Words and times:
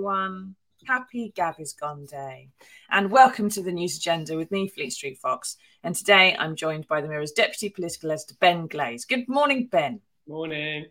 Everyone. 0.00 0.54
Happy 0.86 1.30
Gav 1.36 1.60
is 1.60 1.74
Gone 1.74 2.06
Day. 2.06 2.48
And 2.90 3.10
welcome 3.10 3.50
to 3.50 3.62
the 3.62 3.70
News 3.70 3.98
Agenda 3.98 4.34
with 4.34 4.50
me, 4.50 4.66
Fleet 4.66 4.94
Street 4.94 5.18
Fox. 5.18 5.58
And 5.84 5.94
today 5.94 6.34
I'm 6.38 6.56
joined 6.56 6.88
by 6.88 7.02
the 7.02 7.08
Mirror's 7.08 7.32
Deputy 7.32 7.68
Political 7.68 8.12
Editor, 8.12 8.34
Ben 8.40 8.66
Glaze. 8.66 9.04
Good 9.04 9.28
morning, 9.28 9.68
Ben. 9.70 10.00
Morning. 10.26 10.86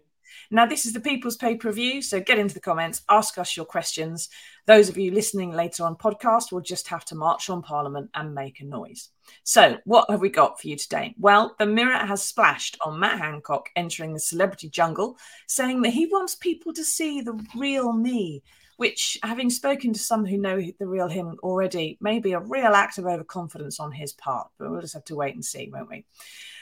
Now, 0.52 0.68
this 0.68 0.86
is 0.86 0.94
the 0.94 1.00
People's 1.00 1.38
Pay 1.38 1.56
Per 1.56 1.72
View, 1.72 2.04
so 2.04 2.20
get 2.20 2.38
into 2.38 2.54
the 2.54 2.60
comments, 2.60 3.02
ask 3.10 3.40
us 3.40 3.58
your 3.58 3.66
questions. 3.66 4.30
Those 4.68 4.90
of 4.90 4.98
you 4.98 5.12
listening 5.12 5.54
later 5.54 5.86
on 5.86 5.96
podcast 5.96 6.52
will 6.52 6.62
just 6.62 6.88
have 6.90 7.04
to 7.06 7.16
march 7.16 7.50
on 7.50 7.64
Parliament 7.64 8.12
and 8.14 8.36
make 8.36 8.60
a 8.60 8.66
noise. 8.66 9.10
So, 9.44 9.78
what 9.86 10.08
have 10.12 10.22
we 10.22 10.30
got 10.30 10.62
for 10.62 10.68
you 10.68 10.76
today? 10.76 11.16
Well, 11.18 11.56
the 11.58 11.66
Mirror 11.66 12.06
has 12.06 12.22
splashed 12.22 12.78
on 12.86 13.00
Matt 13.00 13.18
Hancock 13.18 13.70
entering 13.76 14.14
the 14.14 14.20
celebrity 14.20 14.70
jungle, 14.70 15.18
saying 15.48 15.82
that 15.82 15.94
he 15.94 16.06
wants 16.06 16.36
people 16.36 16.74
to 16.74 16.84
see 16.84 17.22
the 17.22 17.44
real 17.58 17.92
me 17.92 18.44
which, 18.80 19.20
having 19.24 19.50
spoken 19.50 19.92
to 19.92 20.00
some 20.00 20.26
who 20.26 20.38
know 20.38 20.62
the 20.80 20.88
real 20.88 21.10
him 21.10 21.36
already, 21.44 21.98
may 22.00 22.18
be 22.18 22.32
a 22.32 22.40
real 22.40 22.74
act 22.74 22.98
of 22.98 23.06
overconfidence 23.06 23.78
on 23.78 23.92
his 23.92 24.14
part. 24.14 24.48
But 24.58 24.72
we'll 24.72 24.80
just 24.80 24.94
have 24.94 25.04
to 25.06 25.18
wait 25.18 25.36
and 25.36 25.44
see, 25.44 25.70
won't 25.70 25.90
we? 25.90 26.06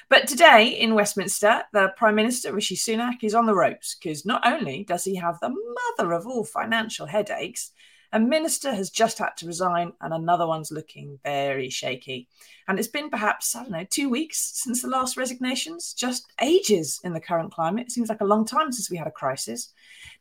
But 0.09 0.27
today 0.27 0.69
in 0.69 0.95
Westminster, 0.95 1.61
the 1.73 1.93
Prime 1.95 2.15
Minister, 2.15 2.51
Rishi 2.51 2.75
Sunak, 2.75 3.17
is 3.21 3.35
on 3.35 3.45
the 3.45 3.53
ropes 3.53 3.95
because 3.95 4.25
not 4.25 4.41
only 4.47 4.83
does 4.83 5.03
he 5.03 5.13
have 5.17 5.39
the 5.39 5.53
mother 5.99 6.11
of 6.11 6.25
all 6.25 6.43
financial 6.43 7.05
headaches, 7.05 7.71
a 8.11 8.19
minister 8.19 8.73
has 8.73 8.89
just 8.89 9.19
had 9.19 9.37
to 9.37 9.45
resign 9.45 9.91
and 10.01 10.11
another 10.11 10.47
one's 10.47 10.71
looking 10.71 11.19
very 11.23 11.69
shaky. 11.69 12.27
And 12.67 12.79
it's 12.79 12.87
been 12.87 13.11
perhaps, 13.11 13.55
I 13.55 13.61
don't 13.61 13.71
know, 13.71 13.85
two 13.87 14.09
weeks 14.09 14.39
since 14.55 14.81
the 14.81 14.87
last 14.87 15.17
resignations, 15.17 15.93
just 15.93 16.33
ages 16.41 16.99
in 17.03 17.13
the 17.13 17.19
current 17.19 17.51
climate. 17.53 17.85
It 17.85 17.91
seems 17.91 18.09
like 18.09 18.21
a 18.21 18.25
long 18.25 18.43
time 18.43 18.71
since 18.71 18.89
we 18.89 18.97
had 18.97 19.05
a 19.05 19.11
crisis. 19.11 19.71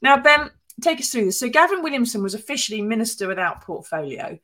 Now, 0.02 0.18
Ben, 0.18 0.50
take 0.82 1.00
us 1.00 1.10
through 1.10 1.26
this. 1.26 1.38
So 1.38 1.48
Gavin 1.48 1.82
Williamson 1.82 2.22
was 2.22 2.34
officially 2.34 2.82
minister 2.82 3.28
without 3.28 3.62
portfolio, 3.62 4.38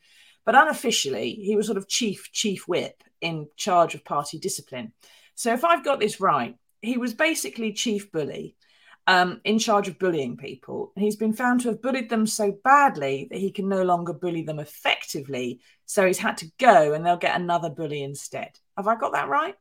but 0.45 0.55
unofficially 0.55 1.33
he 1.35 1.57
was 1.57 1.67
sort 1.67 1.79
of 1.79 1.89
chief 1.89 2.31
chief 2.33 2.67
whip 2.67 3.03
in 3.21 3.49
charge 3.57 3.95
of 3.95 4.05
party 4.05 4.39
discipline. 4.39 4.93
So 5.35 5.53
if 5.53 5.65
I've 5.65 5.85
got 5.85 6.01
this 6.01 6.21
right, 6.21 6.57
he 6.81 6.99
was 6.99 7.15
basically 7.15 7.73
chief 7.73 8.11
bully. 8.13 8.57
Um, 9.05 9.41
in 9.43 9.59
charge 9.59 9.89
of 9.89 9.99
bullying 9.99 10.37
people. 10.37 10.93
He's 10.95 11.17
been 11.17 11.33
found 11.33 11.63
to 11.63 11.71
have 11.71 11.83
bullied 11.83 12.09
them 12.09 12.25
so 12.25 12.57
badly 12.63 13.27
that 13.33 13.41
he 13.41 13.51
can 13.51 13.69
no 13.69 13.83
longer 13.83 14.13
bully 14.13 14.43
them 14.43 14.61
effectively. 14.61 15.61
So 15.87 16.07
he's 16.07 16.19
had 16.19 16.37
to 16.37 16.53
go 16.61 16.95
and 16.95 17.05
they'll 17.05 17.17
get 17.17 17.35
another 17.35 17.69
bully 17.69 18.05
instead. 18.05 18.51
Have 18.77 18.87
I 18.87 18.95
got 18.95 19.15
that 19.15 19.29
right? 19.29 19.57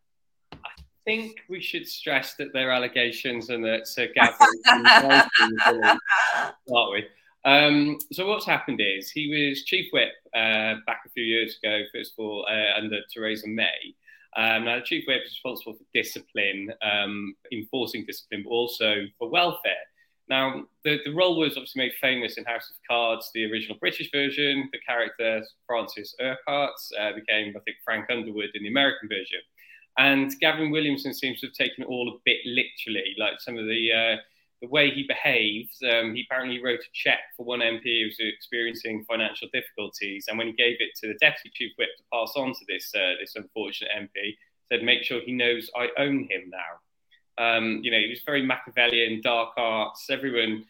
Think 1.06 1.38
we 1.50 1.62
should 1.62 1.88
stress 1.88 2.36
that 2.36 2.54
they're 2.54 2.72
allegations 2.72 3.50
and 3.50 3.64
that 3.64 3.88
Sir 3.88 4.10
Gavin 4.14 4.38
start 6.68 6.92
with. 6.92 7.06
Um, 7.44 7.98
so 8.12 8.28
what's 8.28 8.46
happened 8.46 8.82
is 8.82 9.10
he 9.10 9.30
was 9.30 9.64
chief 9.64 9.88
whip 9.92 10.12
uh, 10.36 10.76
back 10.86 11.02
a 11.06 11.10
few 11.14 11.24
years 11.24 11.58
ago, 11.62 11.82
first 11.94 12.14
of 12.18 12.24
all 12.24 12.48
uh, 12.50 12.80
under 12.80 13.00
Theresa 13.14 13.48
May. 13.48 13.96
Um, 14.38 14.66
now 14.66 14.78
the 14.78 14.86
chief 14.86 15.06
whip 15.08 15.22
is 15.26 15.32
responsible 15.32 15.74
for 15.74 15.84
discipline, 15.94 16.72
um, 16.82 17.36
enforcing 17.52 18.06
discipline, 18.06 18.44
but 18.44 18.52
also 18.52 19.06
for 19.18 19.30
welfare. 19.30 19.74
Now 20.30 20.64
the, 20.86 21.00
the 21.04 21.12
role 21.12 21.38
was 21.38 21.58
obviously 21.58 21.84
made 21.84 21.94
famous 22.00 22.38
in 22.38 22.46
House 22.46 22.70
of 22.70 22.76
Cards, 22.88 23.32
the 23.34 23.52
original 23.52 23.78
British 23.80 24.12
version. 24.12 24.70
The 24.72 24.80
character 24.80 25.44
Francis 25.68 26.16
Urquhart 26.22 26.72
uh, 27.00 27.14
became, 27.14 27.54
I 27.58 27.60
think, 27.66 27.78
Frank 27.84 28.06
Underwood 28.10 28.52
in 28.54 28.64
the 28.64 28.70
American 28.70 29.10
version. 29.10 29.40
And 29.98 30.32
Gavin 30.40 30.72
Williamson 30.72 31.14
seems 31.14 31.42
to 31.42 31.48
have 31.48 31.54
taken 31.54 31.84
it 31.84 31.88
all 31.88 32.10
a 32.10 32.20
bit 32.26 32.40
literally, 32.46 33.16
like 33.18 33.40
some 33.40 33.58
of 33.58 33.66
the 33.66 33.92
uh, 33.92 34.22
the 34.62 34.68
way 34.68 34.92
he 34.92 35.04
behaved. 35.08 35.76
Um, 35.84 36.16
he 36.16 36.26
apparently 36.30 36.64
wrote 36.64 36.80
a 36.80 36.94
check 36.94 37.20
for 37.36 37.46
one 37.46 37.60
MP 37.60 38.02
who 38.02 38.08
was 38.08 38.18
experiencing 38.20 39.04
financial 39.06 39.50
difficulties, 39.52 40.26
and 40.28 40.38
when 40.38 40.48
he 40.48 40.54
gave 40.54 40.78
it 40.80 40.92
to 41.02 41.08
the 41.08 41.18
deputy 41.20 41.52
chief 41.54 41.72
whip 41.78 41.90
to 41.98 42.04
pass 42.12 42.34
on 42.36 42.54
to 42.54 42.66
this 42.68 42.92
uh, 42.96 43.20
this 43.20 43.36
unfortunate 43.36 43.92
MP, 43.96 44.36
said, 44.70 44.84
"Make 44.84 45.04
sure 45.04 45.20
he 45.22 45.34
knows 45.34 45.70
I 45.76 45.90
own 45.98 46.28
him 46.30 46.50
now." 46.50 46.80
Um, 47.38 47.82
you 47.84 47.92
know, 47.92 48.00
he 48.00 48.10
was 48.10 48.22
very 48.26 48.46
Machiavellian, 48.46 49.22
dark 49.22 49.54
arts. 49.58 50.08
Everyone 50.10 50.66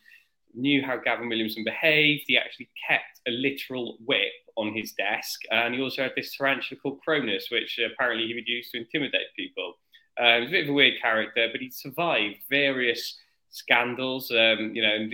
knew 0.53 0.83
how 0.83 0.97
Gavin 0.97 1.29
Williamson 1.29 1.63
behaved. 1.63 2.23
He 2.27 2.37
actually 2.37 2.69
kept 2.87 3.21
a 3.27 3.31
literal 3.31 3.97
whip 4.05 4.31
on 4.55 4.73
his 4.73 4.91
desk. 4.93 5.41
And 5.51 5.73
he 5.73 5.81
also 5.81 6.03
had 6.03 6.13
this 6.15 6.35
tarantula 6.35 6.79
called 6.81 6.99
Cronus, 7.01 7.47
which 7.51 7.79
apparently 7.79 8.27
he 8.27 8.33
would 8.33 8.47
use 8.47 8.69
to 8.71 8.77
intimidate 8.77 9.27
people. 9.35 9.75
Uh, 10.19 10.35
he 10.35 10.39
was 10.41 10.49
a 10.49 10.51
bit 10.51 10.63
of 10.63 10.69
a 10.69 10.73
weird 10.73 11.01
character, 11.01 11.47
but 11.51 11.61
he 11.61 11.69
survived 11.69 12.37
various 12.49 13.17
scandals, 13.49 14.31
um, 14.31 14.71
you 14.73 14.81
know, 14.81 15.07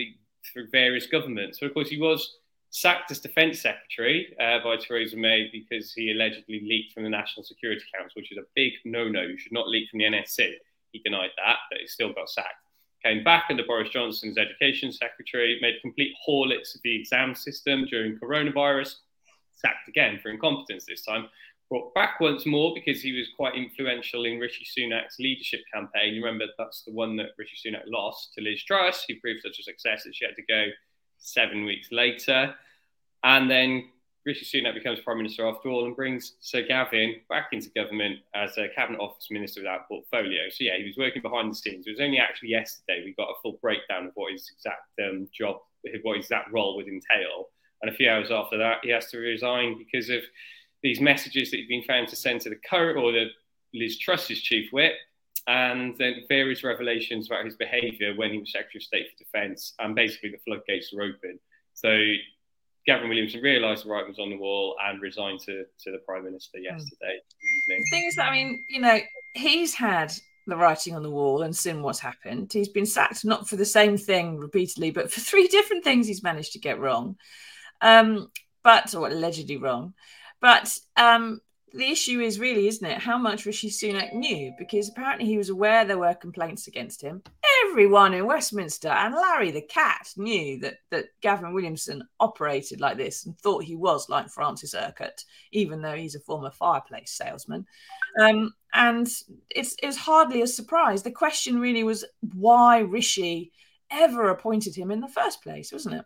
through 0.52 0.68
various 0.72 1.08
governments. 1.08 1.60
So, 1.60 1.66
of 1.66 1.74
course, 1.74 1.90
he 1.90 2.00
was 2.00 2.38
sacked 2.70 3.12
as 3.12 3.20
Defence 3.20 3.62
Secretary 3.62 4.36
uh, 4.40 4.60
by 4.64 4.78
Theresa 4.78 5.18
May 5.18 5.50
because 5.52 5.94
he 5.94 6.12
allegedly 6.12 6.62
leaked 6.62 6.94
from 6.94 7.04
the 7.04 7.10
National 7.10 7.44
Security 7.44 7.84
Council, 7.96 8.14
which 8.16 8.32
is 8.32 8.38
a 8.38 8.48
big 8.56 8.74
no-no. 8.86 9.22
You 9.22 9.38
should 9.38 9.54
not 9.54 9.68
leak 9.68 9.90
from 9.90 10.00
the 10.00 10.06
NSC. 10.06 10.54
He 10.92 11.00
denied 11.00 11.32
that, 11.38 11.58
but 11.70 11.80
he 11.80 11.88
still 11.88 12.14
got 12.14 12.30
sacked. 12.30 12.67
Came 13.04 13.24
back 13.24 13.46
under 13.50 13.64
Boris 13.64 13.90
Johnson's 13.90 14.38
Education 14.38 14.92
Secretary, 14.92 15.60
made 15.62 15.76
complete 15.82 16.14
haulits 16.24 16.76
of 16.76 16.82
the 16.84 17.00
exam 17.00 17.36
system 17.36 17.86
during 17.86 18.18
coronavirus, 18.18 18.96
sacked 19.54 19.88
again 19.88 20.20
for 20.22 20.30
incompetence 20.30 20.86
this 20.86 21.04
time. 21.04 21.28
Brought 21.70 21.94
back 21.94 22.20
once 22.20 22.46
more 22.46 22.74
because 22.74 23.02
he 23.02 23.12
was 23.18 23.28
quite 23.36 23.56
influential 23.56 24.26
in 24.26 24.40
Rishi 24.40 24.66
Sunak's 24.66 25.20
leadership 25.20 25.62
campaign. 25.74 26.14
You 26.14 26.24
remember 26.24 26.46
that's 26.58 26.84
the 26.84 26.94
one 26.94 27.18
that 27.18 27.32
Rishi 27.38 27.58
Sunak 27.70 27.84
lost 27.88 28.34
to 28.34 28.42
Liz 28.42 28.64
Truss, 28.64 29.06
who 29.08 29.20
proved 29.20 29.42
such 29.44 29.60
a 29.60 29.64
success 29.64 30.04
that 30.06 30.16
she 30.16 30.26
had 30.26 30.36
to 30.36 30.44
go 30.44 30.68
seven 31.18 31.66
weeks 31.66 31.92
later. 31.92 32.56
And 33.24 33.52
then 33.52 33.90
Rishi 34.28 34.44
Sunak 34.46 34.74
becomes 34.74 35.00
Prime 35.00 35.16
Minister 35.16 35.48
after 35.48 35.70
all 35.70 35.86
and 35.86 35.96
brings 35.96 36.34
Sir 36.42 36.62
Gavin 36.68 37.16
back 37.30 37.48
into 37.54 37.70
government 37.70 38.20
as 38.36 38.58
a 38.58 38.68
Cabinet 38.76 39.00
Office 39.00 39.30
Minister 39.32 39.62
without 39.62 39.88
portfolio. 39.88 40.50
So, 40.50 40.66
yeah, 40.66 40.78
he 40.78 40.84
was 40.84 40.98
working 40.98 41.22
behind 41.22 41.50
the 41.50 41.56
scenes. 41.56 41.88
It 41.88 41.92
was 41.92 42.02
only 42.02 42.20
actually 42.20 42.50
yesterday 42.50 43.04
we 43.06 43.14
got 43.14 43.30
a 43.30 43.40
full 43.42 43.58
breakdown 43.62 44.08
of 44.08 44.12
what 44.16 44.34
his 44.34 44.52
exact 44.54 44.82
um, 45.02 45.30
job, 45.34 45.62
what 46.04 46.18
his 46.18 46.26
exact 46.26 46.52
role 46.52 46.76
would 46.76 46.90
entail. 46.90 47.48
And 47.82 47.90
a 47.90 47.94
few 47.96 48.10
hours 48.10 48.30
after 48.30 48.58
that, 48.58 48.80
he 48.84 48.90
has 48.90 49.10
to 49.12 49.18
resign 49.18 49.78
because 49.78 50.10
of 50.10 50.24
these 50.84 51.00
messages 51.00 51.50
that 51.52 51.58
he'd 51.58 51.70
been 51.70 51.84
found 51.84 52.10
to 52.10 52.18
send 52.18 52.42
to 52.42 52.50
the 52.50 52.60
current 52.70 52.98
or 52.98 53.14
the 53.14 53.28
Liz 53.74 53.98
Truss's 53.98 54.42
chief 54.42 54.74
whip, 54.74 54.94
and 55.48 55.98
then 55.98 56.26
various 56.28 56.66
revelations 56.66 57.28
about 57.28 57.46
his 57.46 57.56
behaviour 57.56 58.14
when 58.18 58.34
he 58.34 58.40
was 58.40 58.52
Secretary 58.52 58.80
of 58.80 58.84
State 58.84 59.08
for 59.10 59.24
Defence, 59.24 59.74
and 59.80 59.96
basically 59.96 60.32
the 60.32 60.38
floodgates 60.46 60.94
are 60.94 61.04
open. 61.04 61.40
So 61.76 61.98
Gavin 62.88 63.10
Williamson 63.10 63.42
realised 63.42 63.86
the 63.86 63.90
writing 63.90 64.10
was 64.10 64.20
on 64.20 64.30
the 64.30 64.38
wall 64.38 64.76
and 64.84 65.02
resigned 65.02 65.42
to, 65.42 65.66
to 65.84 65.92
the 65.92 66.00
Prime 66.00 66.24
Minister 66.24 66.58
hmm. 66.58 66.64
yesterday 66.64 67.20
mm. 67.20 67.74
evening. 67.74 67.84
The 67.84 67.98
thing 67.98 68.08
is 68.08 68.16
that, 68.16 68.30
I 68.30 68.32
mean, 68.32 68.64
you 68.70 68.82
know, 68.82 69.00
he's 69.34 69.74
had 69.74 70.14
the 70.48 70.56
writing 70.56 70.96
on 70.96 71.04
the 71.04 71.12
wall 71.12 71.42
and 71.42 71.56
seen 71.56 71.82
what's 71.82 72.00
happened. 72.00 72.52
He's 72.54 72.70
been 72.70 72.86
sacked 72.86 73.26
not 73.26 73.50
for 73.50 73.58
the 73.58 73.66
same 73.66 73.98
thing 73.98 74.38
repeatedly, 74.38 74.92
but 74.92 75.12
for 75.12 75.20
three 75.30 75.48
different 75.48 75.84
things 75.84 76.08
he's 76.08 76.24
managed 76.24 76.54
to 76.54 76.60
get 76.60 76.80
wrong 76.80 77.18
um, 77.82 78.32
but 78.64 78.94
or 78.96 79.08
allegedly 79.08 79.58
wrong. 79.58 79.94
But 80.42 80.78
um, 80.96 81.42
the 81.74 81.90
issue 81.90 82.20
is 82.20 82.40
really, 82.40 82.68
isn't 82.68 82.86
it, 82.86 83.00
how 83.00 83.18
much 83.18 83.46
Rishi 83.46 83.70
Sunak 83.70 84.14
knew? 84.14 84.54
Because 84.58 84.90
apparently 84.90 85.26
he 85.26 85.38
was 85.38 85.50
aware 85.50 85.86
there 85.86 85.98
were 85.98 86.14
complaints 86.14 86.68
against 86.68 87.02
him. 87.02 87.22
Everyone 87.66 88.14
in 88.14 88.26
Westminster 88.26 88.90
and 88.90 89.16
Larry 89.16 89.52
the 89.52 89.62
cat 89.62 90.10
knew 90.18 90.60
that 90.60 90.76
that 90.92 91.06
Gavin 91.22 91.54
Williamson 91.54 92.04
operated 92.20 92.80
like 92.80 92.98
this 92.98 93.26
and 93.26 93.38
thought 93.38 93.64
he 93.64 93.76
was 93.76 94.10
like 94.10 94.30
Francis 94.30 94.74
Urquhart, 94.74 95.24
even 95.52 95.82
though 95.82 95.96
he's 95.96 96.16
a 96.16 96.20
former 96.20 96.52
fireplace 96.52 97.12
salesman. 97.12 97.66
Um, 98.20 98.54
and 98.74 99.08
it's 99.50 99.76
it's 99.82 99.98
hardly 99.98 100.42
a 100.42 100.48
surprise. 100.48 101.04
The 101.04 101.12
question 101.12 101.60
really 101.60 101.84
was 101.84 102.06
why 102.34 102.80
Rishi 102.80 103.52
ever 103.92 104.30
appointed 104.30 104.76
him 104.76 104.92
in 104.92 105.00
the 105.00 105.08
first 105.08 105.42
place, 105.42 105.72
wasn't 105.72 105.96
it? 105.96 106.06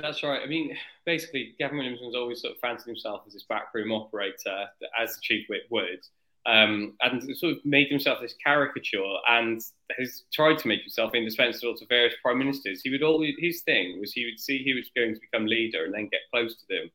That's 0.00 0.22
right. 0.22 0.42
I 0.42 0.46
mean, 0.46 0.76
basically, 1.04 1.54
Gavin 1.58 1.78
Williamson's 1.78 2.14
always 2.14 2.40
sort 2.40 2.54
of 2.54 2.60
fancied 2.60 2.86
himself 2.86 3.22
as 3.26 3.32
this 3.32 3.44
backroom 3.48 3.92
operator, 3.92 4.66
as 5.00 5.14
the 5.14 5.20
chief 5.22 5.46
whip 5.48 5.62
would, 5.70 6.00
um, 6.46 6.94
and 7.02 7.36
sort 7.36 7.52
of 7.52 7.64
made 7.64 7.88
himself 7.88 8.20
this 8.20 8.34
caricature 8.42 9.02
and 9.28 9.60
has 9.98 10.24
tried 10.32 10.58
to 10.58 10.68
make 10.68 10.80
himself 10.80 11.14
indispensable 11.14 11.76
to 11.76 11.86
various 11.86 12.14
prime 12.22 12.38
ministers. 12.38 12.80
He 12.82 12.90
would 12.90 13.02
always 13.02 13.34
his 13.38 13.62
thing 13.62 14.00
was 14.00 14.12
he 14.12 14.24
would 14.24 14.40
see 14.40 14.64
who 14.64 14.76
was 14.76 14.90
going 14.96 15.14
to 15.14 15.20
become 15.20 15.46
leader 15.46 15.84
and 15.84 15.92
then 15.92 16.08
get 16.10 16.20
close 16.32 16.56
to 16.56 16.64
them 16.68 16.90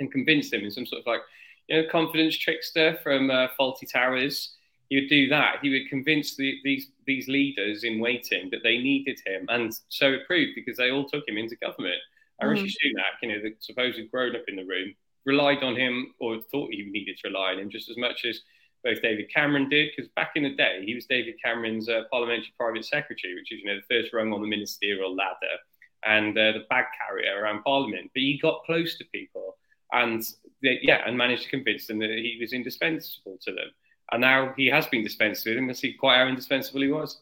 and 0.00 0.12
convince 0.12 0.50
them 0.50 0.62
in 0.62 0.70
some 0.70 0.86
sort 0.86 1.00
of 1.00 1.06
like 1.06 1.20
you 1.68 1.76
know 1.76 1.88
confidence 1.90 2.36
trickster 2.36 2.98
from 3.02 3.30
uh, 3.30 3.48
Fawlty 3.58 3.90
Towers. 3.90 4.54
He 4.88 5.00
would 5.00 5.08
do 5.08 5.28
that. 5.28 5.56
He 5.62 5.70
would 5.70 5.88
convince 5.90 6.36
the, 6.36 6.54
these 6.62 6.90
these 7.06 7.28
leaders 7.28 7.84
in 7.84 7.98
waiting 7.98 8.48
that 8.50 8.62
they 8.62 8.78
needed 8.78 9.20
him, 9.26 9.46
and 9.48 9.76
so 9.88 10.12
it 10.12 10.26
proved 10.26 10.52
because 10.54 10.76
they 10.76 10.90
all 10.90 11.08
took 11.08 11.28
him 11.28 11.36
into 11.36 11.56
government. 11.56 12.00
And 12.40 12.48
mm. 12.48 12.52
Rishi 12.52 12.68
Sunak, 12.68 13.20
you 13.22 13.28
know, 13.28 13.42
the 13.42 13.54
supposed 13.60 13.98
grown 14.10 14.36
up 14.36 14.42
in 14.48 14.56
the 14.56 14.64
room, 14.64 14.94
relied 15.24 15.62
on 15.62 15.76
him 15.76 16.14
or 16.20 16.38
thought 16.50 16.70
he 16.70 16.84
needed 16.84 17.18
to 17.18 17.28
rely 17.28 17.52
on 17.52 17.58
him 17.58 17.70
just 17.70 17.90
as 17.90 17.96
much 17.96 18.24
as 18.24 18.40
both 18.86 19.02
David 19.02 19.26
Cameron 19.34 19.68
did, 19.68 19.90
because 19.90 20.08
back 20.14 20.32
in 20.36 20.44
the 20.44 20.54
day, 20.54 20.74
he 20.86 20.94
was 20.94 21.06
David 21.06 21.34
Cameron's 21.44 21.88
uh, 21.88 22.02
parliamentary 22.08 22.52
private 22.56 22.84
secretary, 22.84 23.34
which 23.34 23.50
is, 23.52 23.58
you 23.60 23.66
know, 23.66 23.78
the 23.80 23.94
first 23.94 24.14
rung 24.14 24.32
on 24.32 24.40
the 24.40 24.46
ministerial 24.46 25.12
ladder 25.14 25.56
and 26.04 26.38
uh, 26.38 26.52
the 26.52 26.64
bag 26.70 26.84
carrier 26.96 27.34
around 27.40 27.64
Parliament. 27.64 28.10
But 28.14 28.20
he 28.20 28.38
got 28.40 28.62
close 28.64 28.96
to 28.98 29.04
people 29.06 29.56
and, 29.90 30.22
they, 30.62 30.78
yeah, 30.82 31.00
and 31.04 31.18
managed 31.18 31.44
to 31.44 31.50
convince 31.50 31.88
them 31.88 31.98
that 31.98 32.10
he 32.10 32.38
was 32.40 32.52
indispensable 32.52 33.38
to 33.42 33.52
them. 33.52 33.70
And 34.12 34.20
now 34.20 34.54
he 34.56 34.66
has 34.68 34.86
been 34.86 35.02
dispensed 35.02 35.44
with, 35.44 35.56
and 35.56 35.66
we'll 35.66 35.74
see 35.74 35.94
quite 35.94 36.18
how 36.18 36.28
indispensable 36.28 36.82
he 36.82 36.92
was. 36.92 37.20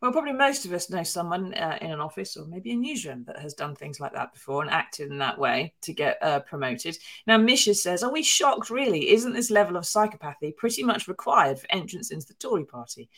Well, 0.00 0.12
probably 0.12 0.32
most 0.32 0.64
of 0.64 0.72
us 0.72 0.88
know 0.88 1.02
someone 1.02 1.52
uh, 1.52 1.76
in 1.82 1.90
an 1.90 2.00
office 2.00 2.34
or 2.34 2.46
maybe 2.46 2.72
a 2.72 2.76
newsroom 2.76 3.24
that 3.26 3.38
has 3.38 3.52
done 3.52 3.76
things 3.76 4.00
like 4.00 4.14
that 4.14 4.32
before 4.32 4.62
and 4.62 4.70
acted 4.70 5.10
in 5.10 5.18
that 5.18 5.38
way 5.38 5.74
to 5.82 5.92
get 5.92 6.16
uh, 6.22 6.40
promoted. 6.40 6.96
Now, 7.26 7.36
Misha 7.36 7.74
says, 7.74 8.02
Are 8.02 8.10
we 8.10 8.22
shocked, 8.22 8.70
really? 8.70 9.10
Isn't 9.10 9.34
this 9.34 9.50
level 9.50 9.76
of 9.76 9.84
psychopathy 9.84 10.56
pretty 10.56 10.82
much 10.84 11.06
required 11.06 11.58
for 11.58 11.66
entrance 11.70 12.12
into 12.12 12.28
the 12.28 12.34
Tory 12.34 12.64
party? 12.64 13.10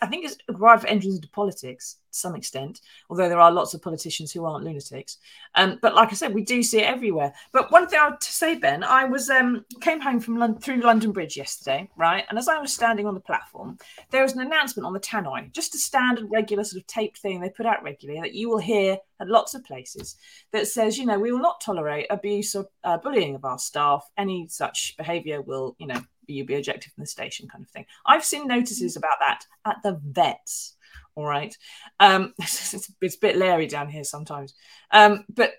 I 0.00 0.06
think 0.06 0.24
it's 0.24 0.36
for 0.46 0.86
entrance 0.86 1.16
into 1.16 1.28
politics 1.28 1.98
to 2.12 2.18
some 2.18 2.34
extent, 2.34 2.80
although 3.08 3.28
there 3.28 3.40
are 3.40 3.50
lots 3.50 3.74
of 3.74 3.82
politicians 3.82 4.32
who 4.32 4.44
aren't 4.44 4.64
lunatics. 4.64 5.18
Um, 5.54 5.78
but 5.80 5.94
like 5.94 6.10
I 6.10 6.14
said, 6.14 6.34
we 6.34 6.42
do 6.42 6.62
see 6.62 6.80
it 6.80 6.88
everywhere. 6.88 7.32
But 7.52 7.70
one 7.70 7.88
thing 7.88 7.98
I 8.00 8.10
would 8.10 8.22
say, 8.22 8.54
Ben, 8.54 8.84
I 8.84 9.04
was 9.04 9.30
um, 9.30 9.64
came 9.80 10.00
home 10.00 10.20
from 10.20 10.36
London, 10.36 10.60
through 10.60 10.80
London 10.80 11.12
Bridge 11.12 11.36
yesterday, 11.36 11.88
right? 11.96 12.24
And 12.28 12.38
as 12.38 12.48
I 12.48 12.58
was 12.58 12.72
standing 12.72 13.06
on 13.06 13.14
the 13.14 13.20
platform, 13.20 13.78
there 14.10 14.22
was 14.22 14.34
an 14.34 14.40
announcement 14.40 14.86
on 14.86 14.92
the 14.92 15.00
tannoy, 15.00 15.52
just 15.52 15.74
a 15.74 15.78
standard, 15.78 16.26
regular 16.30 16.64
sort 16.64 16.80
of 16.80 16.86
taped 16.86 17.18
thing 17.18 17.40
they 17.40 17.50
put 17.50 17.66
out 17.66 17.82
regularly 17.82 18.20
that 18.20 18.34
you 18.34 18.48
will 18.48 18.58
hear 18.58 18.98
at 19.20 19.28
lots 19.28 19.54
of 19.54 19.64
places 19.64 20.16
that 20.52 20.66
says, 20.66 20.98
you 20.98 21.06
know, 21.06 21.18
we 21.18 21.32
will 21.32 21.38
not 21.38 21.60
tolerate 21.60 22.06
abuse 22.10 22.54
or 22.54 22.66
uh, 22.84 22.96
bullying 22.98 23.34
of 23.34 23.44
our 23.44 23.58
staff. 23.58 24.08
Any 24.16 24.46
such 24.48 24.96
behaviour 24.96 25.40
will, 25.40 25.76
you 25.78 25.86
know, 25.86 26.02
you'll 26.26 26.46
be 26.46 26.54
ejected 26.54 26.92
from 26.92 27.02
the 27.02 27.06
station 27.06 27.48
kind 27.48 27.64
of 27.64 27.70
thing. 27.70 27.86
I've 28.06 28.24
seen 28.24 28.46
notices 28.46 28.96
about 28.96 29.18
that 29.20 29.44
at 29.64 29.76
the 29.82 30.00
vets. 30.02 30.76
All 31.14 31.26
right. 31.26 31.56
Um, 32.00 32.34
it's, 32.38 32.74
it's, 33.02 33.16
a 33.16 33.20
bit 33.20 33.36
leery 33.36 33.66
down 33.66 33.88
here 33.88 34.04
sometimes. 34.04 34.54
Um, 34.90 35.24
but 35.28 35.54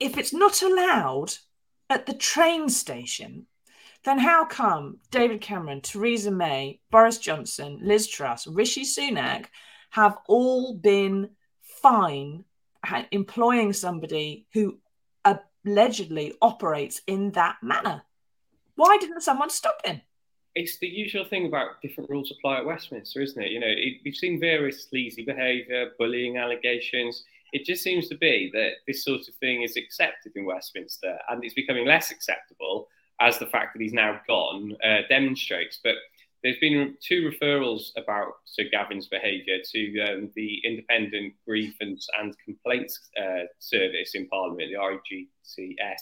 if 0.00 0.18
it's 0.18 0.32
not 0.32 0.62
allowed 0.62 1.34
at 1.88 2.06
the 2.06 2.14
train 2.14 2.68
station, 2.68 3.46
then 4.04 4.18
how 4.18 4.44
come 4.44 4.98
David 5.10 5.40
Cameron, 5.40 5.80
Theresa 5.80 6.30
May, 6.30 6.80
Boris 6.90 7.18
Johnson, 7.18 7.78
Liz 7.82 8.06
Truss, 8.06 8.46
Rishi 8.46 8.84
Sunak 8.84 9.46
have 9.90 10.18
all 10.26 10.74
been 10.74 11.30
fine 11.62 12.44
employing 13.12 13.72
somebody 13.72 14.46
who 14.52 14.78
allegedly 15.24 16.34
operates 16.42 17.00
in 17.06 17.30
that 17.32 17.56
manner? 17.62 18.02
Why 18.76 18.96
didn't 18.98 19.22
someone 19.22 19.50
stop 19.50 19.84
him? 19.84 20.02
It's 20.54 20.78
the 20.78 20.86
usual 20.86 21.24
thing 21.24 21.46
about 21.46 21.82
different 21.82 22.10
rules 22.10 22.30
apply 22.30 22.58
at 22.58 22.66
Westminster, 22.66 23.20
isn't 23.20 23.42
it? 23.42 23.50
You 23.50 23.60
know, 23.60 23.68
it, 23.68 24.00
we've 24.04 24.14
seen 24.14 24.38
various 24.38 24.84
sleazy 24.84 25.24
behaviour, 25.24 25.90
bullying 25.98 26.36
allegations. 26.36 27.24
It 27.52 27.64
just 27.64 27.82
seems 27.82 28.08
to 28.08 28.16
be 28.16 28.50
that 28.52 28.70
this 28.86 29.04
sort 29.04 29.28
of 29.28 29.34
thing 29.36 29.62
is 29.62 29.76
accepted 29.76 30.32
in 30.36 30.44
Westminster, 30.44 31.18
and 31.28 31.44
it's 31.44 31.54
becoming 31.54 31.86
less 31.86 32.10
acceptable 32.10 32.88
as 33.20 33.38
the 33.38 33.46
fact 33.46 33.74
that 33.74 33.82
he's 33.82 33.92
now 33.92 34.20
gone 34.26 34.76
uh, 34.84 35.02
demonstrates. 35.08 35.80
But 35.82 35.94
there's 36.44 36.58
been 36.58 36.94
two 37.00 37.30
referrals 37.30 37.90
about 37.96 38.34
Sir 38.44 38.64
Gavin's 38.70 39.06
behaviour 39.08 39.58
to 39.72 40.00
um, 40.00 40.30
the 40.36 40.60
Independent 40.64 41.32
Grievance 41.46 42.06
and 42.20 42.36
Complaints 42.44 43.08
uh, 43.20 43.46
Service 43.58 44.14
in 44.14 44.28
Parliament, 44.28 44.70
the 44.70 44.78
IGCS, 44.78 46.00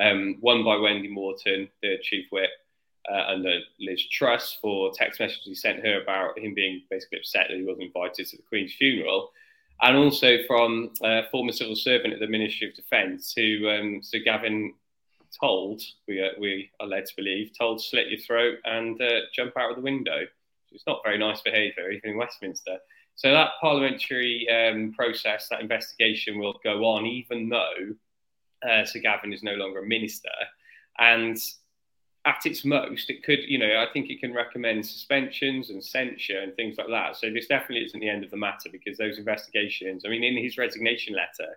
um, 0.00 0.36
one 0.40 0.64
by 0.64 0.76
Wendy 0.76 1.08
Morton, 1.08 1.68
the 1.82 1.96
chief 2.02 2.26
whip, 2.30 2.50
uh, 3.10 3.24
under 3.28 3.60
Liz 3.80 4.04
Truss 4.08 4.58
for 4.60 4.90
text 4.92 5.20
messages 5.20 5.44
he 5.44 5.54
sent 5.54 5.84
her 5.84 6.02
about 6.02 6.38
him 6.38 6.54
being 6.54 6.82
basically 6.90 7.18
upset 7.18 7.46
that 7.48 7.56
he 7.56 7.64
wasn't 7.64 7.84
invited 7.84 8.26
to 8.26 8.36
the 8.36 8.42
Queen's 8.42 8.74
funeral. 8.74 9.30
And 9.82 9.96
also 9.96 10.38
from 10.46 10.90
a 11.02 11.22
former 11.30 11.52
civil 11.52 11.76
servant 11.76 12.14
at 12.14 12.20
the 12.20 12.26
Ministry 12.26 12.68
of 12.68 12.74
Defence, 12.74 13.32
who 13.36 13.68
um, 13.68 14.02
Sir 14.02 14.20
Gavin 14.24 14.74
told, 15.38 15.82
we 16.08 16.20
are, 16.20 16.32
we 16.40 16.70
are 16.80 16.86
led 16.86 17.06
to 17.06 17.16
believe, 17.16 17.50
told 17.56 17.82
slit 17.82 18.08
your 18.08 18.20
throat 18.20 18.58
and 18.64 19.00
uh, 19.00 19.20
jump 19.34 19.52
out 19.56 19.70
of 19.70 19.76
the 19.76 19.82
window. 19.82 20.22
It's 20.72 20.86
not 20.86 21.02
very 21.04 21.18
nice 21.18 21.42
behaviour, 21.42 21.90
even 21.90 22.10
in 22.10 22.16
Westminster. 22.16 22.78
So 23.16 23.30
that 23.30 23.52
parliamentary 23.60 24.48
um, 24.48 24.92
process, 24.92 25.48
that 25.48 25.60
investigation 25.60 26.38
will 26.38 26.58
go 26.64 26.84
on, 26.84 27.06
even 27.06 27.48
though 27.48 27.94
uh, 28.68 28.84
Sir 28.84 29.00
Gavin 29.00 29.32
is 29.32 29.42
no 29.42 29.54
longer 29.54 29.80
a 29.80 29.86
minister. 29.86 30.30
And 30.98 31.38
at 32.26 32.44
its 32.44 32.64
most, 32.64 33.08
it 33.08 33.22
could, 33.22 33.38
you 33.46 33.58
know, 33.58 33.84
I 33.88 33.92
think 33.92 34.10
it 34.10 34.20
can 34.20 34.34
recommend 34.34 34.84
suspensions 34.84 35.70
and 35.70 35.82
censure 35.82 36.40
and 36.40 36.54
things 36.56 36.76
like 36.76 36.88
that. 36.88 37.16
So 37.16 37.30
this 37.32 37.46
definitely 37.46 37.84
isn't 37.84 38.00
the 38.00 38.08
end 38.08 38.24
of 38.24 38.30
the 38.30 38.36
matter 38.36 38.68
because 38.70 38.98
those 38.98 39.18
investigations, 39.18 40.02
I 40.04 40.08
mean, 40.08 40.24
in 40.24 40.36
his 40.36 40.58
resignation 40.58 41.14
letter, 41.14 41.52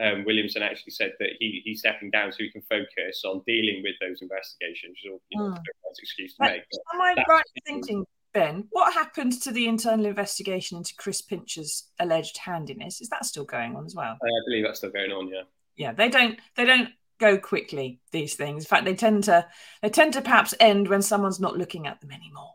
um, 0.00 0.24
Williamson 0.24 0.62
actually 0.62 0.92
said 0.92 1.12
that 1.20 1.28
he, 1.38 1.60
he's 1.64 1.80
stepping 1.80 2.10
down 2.10 2.32
so 2.32 2.38
he 2.38 2.50
can 2.50 2.62
focus 2.62 3.22
on 3.24 3.42
dealing 3.46 3.82
with 3.82 3.94
those 4.00 4.22
investigations. 4.22 4.96
Or, 5.04 5.18
you 5.28 5.38
know, 5.38 5.50
mm. 5.50 5.58
excuse 6.00 6.32
to 6.32 6.36
but 6.40 6.52
make. 6.52 6.62
Am 6.94 7.00
I 7.00 7.22
right 7.28 7.44
thinking, 7.66 8.04
Ben, 8.32 8.66
what 8.70 8.94
happened 8.94 9.40
to 9.42 9.52
the 9.52 9.68
internal 9.68 10.06
investigation 10.06 10.78
into 10.78 10.94
Chris 10.96 11.20
Pincher's 11.20 11.90
alleged 12.00 12.38
handiness? 12.38 13.02
Is 13.02 13.10
that 13.10 13.26
still 13.26 13.44
going 13.44 13.76
on 13.76 13.84
as 13.84 13.94
well? 13.94 14.16
I 14.20 14.28
believe 14.46 14.64
that's 14.64 14.78
still 14.78 14.90
going 14.90 15.12
on, 15.12 15.28
yeah 15.28 15.42
yeah 15.76 15.92
they 15.92 16.08
don't 16.08 16.38
they 16.56 16.64
don't 16.64 16.88
go 17.18 17.38
quickly 17.38 18.00
these 18.10 18.34
things. 18.34 18.64
In 18.64 18.68
fact 18.68 18.84
they 18.84 18.94
tend 18.94 19.24
to 19.24 19.46
they 19.82 19.90
tend 19.90 20.14
to 20.14 20.22
perhaps 20.22 20.54
end 20.60 20.88
when 20.88 21.02
someone's 21.02 21.40
not 21.40 21.56
looking 21.56 21.86
at 21.86 22.00
them 22.00 22.10
anymore. 22.10 22.50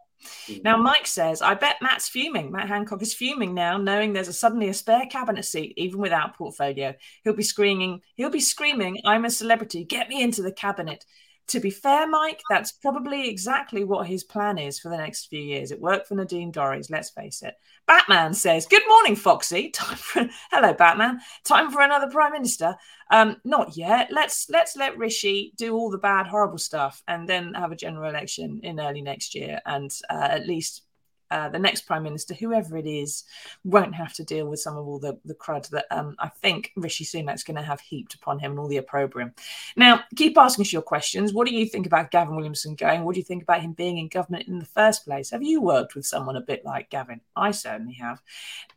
Mm. 0.48 0.64
now 0.66 0.76
mike 0.76 1.08
says 1.08 1.42
i 1.42 1.54
bet 1.54 1.78
matt's 1.82 2.10
fuming. 2.10 2.52
Matt 2.52 2.68
hancock 2.68 3.02
is 3.02 3.14
fuming 3.14 3.54
now 3.54 3.78
knowing 3.78 4.12
there's 4.12 4.28
a 4.28 4.34
suddenly 4.34 4.68
a 4.68 4.74
spare 4.74 5.06
cabinet 5.06 5.46
seat 5.46 5.74
even 5.78 6.02
without 6.02 6.36
portfolio. 6.36 6.94
He'll 7.24 7.34
be 7.34 7.44
screaming 7.44 8.02
he'll 8.16 8.30
be 8.30 8.42
screaming 8.42 8.98
i'm 9.06 9.26
a 9.26 9.30
celebrity. 9.30 9.86
Get 9.86 10.10
me 10.10 10.22
into 10.22 10.42
the 10.42 10.52
cabinet 10.52 11.06
to 11.50 11.60
be 11.60 11.70
fair, 11.70 12.08
Mike, 12.08 12.42
that's 12.50 12.72
probably 12.72 13.30
exactly 13.30 13.84
what 13.84 14.08
his 14.08 14.24
plan 14.24 14.58
is 14.58 14.80
for 14.80 14.90
the 14.90 14.98
next 14.98 15.28
few 15.28 15.42
years. 15.42 15.72
It 15.72 15.82
worked 15.82 16.08
for 16.08 16.16
Nadine 16.16 16.52
Dorries, 16.52 16.90
let's 16.90 17.10
face 17.10 17.42
it. 17.42 17.56
Batman 17.88 18.34
says, 18.34 18.66
Good 18.66 18.84
morning, 18.88 19.16
Foxy. 19.16 19.70
Time 19.74 19.98
for 19.98 20.30
hello, 20.52 20.74
Batman. 20.74 21.20
Time 21.44 21.72
for 21.72 21.82
another 21.82 22.10
Prime 22.10 22.32
Minister. 22.32 22.76
Um, 23.12 23.38
not 23.44 23.76
yet. 23.76 24.10
Let's 24.12 24.50
let's 24.50 24.76
let 24.76 24.98
Rishi 24.98 25.54
do 25.58 25.76
all 25.76 25.90
the 25.90 25.98
bad, 25.98 26.28
horrible 26.28 26.60
stuff 26.60 27.02
and 27.08 27.28
then 27.28 27.54
have 27.56 27.72
a 27.72 27.76
general 27.76 28.10
election 28.10 28.60
in 28.64 28.80
early 28.80 29.02
next 29.02 29.34
year 29.36 29.60
and 29.66 29.92
uh, 30.10 30.28
at 30.32 30.48
least 30.48 30.84
uh, 31.32 31.50
the 31.50 31.60
next 31.60 31.82
prime 31.82 32.04
minister, 32.04 32.34
whoever 32.34 32.78
it 32.78 32.88
is, 32.88 33.24
won't 33.64 33.96
have 33.96 34.14
to 34.14 34.24
deal 34.24 34.48
with 34.48 34.60
some 34.60 34.78
of 34.78 34.88
all 34.88 35.00
the, 35.00 35.18
the 35.26 35.36
crud 35.36 35.70
that 35.70 35.86
um, 35.92 36.16
I 36.20 36.30
think 36.30 36.72
Rishi 36.76 37.06
Sunak's 37.06 37.44
going 37.44 37.58
to 37.58 37.64
have 37.64 37.80
heaped 37.80 38.16
upon 38.16 38.40
him 38.40 38.52
and 38.52 38.60
all 38.60 38.68
the 38.68 38.78
opprobrium. 38.78 39.34
Now, 39.76 40.04
keep 40.16 40.38
asking 40.38 40.64
us 40.64 40.74
your 40.74 40.82
questions. 40.82 41.34
What 41.34 41.48
do 41.48 41.54
you 41.54 41.66
think 41.66 41.86
about 41.86 42.12
Gavin 42.12 42.36
Williamson 42.36 42.76
going? 42.76 43.04
What 43.04 43.14
do 43.14 43.20
you 43.20 43.26
think 43.26 43.44
about 43.44 43.62
him 43.62 43.74
being 43.74 43.98
in 43.98 44.08
government 44.08 44.48
in 44.48 44.60
the 44.60 44.66
first 44.66 45.06
place? 45.06 45.30
Have 45.32 45.44
you 45.44 45.62
worked 45.62 45.96
with 45.96 46.06
someone 46.06 46.36
a 46.36 46.42
bit 46.42 46.66
like 46.66 46.90
Gavin? 46.90 47.22
I 47.36 47.52
certainly 47.52 47.94
have. 47.94 48.22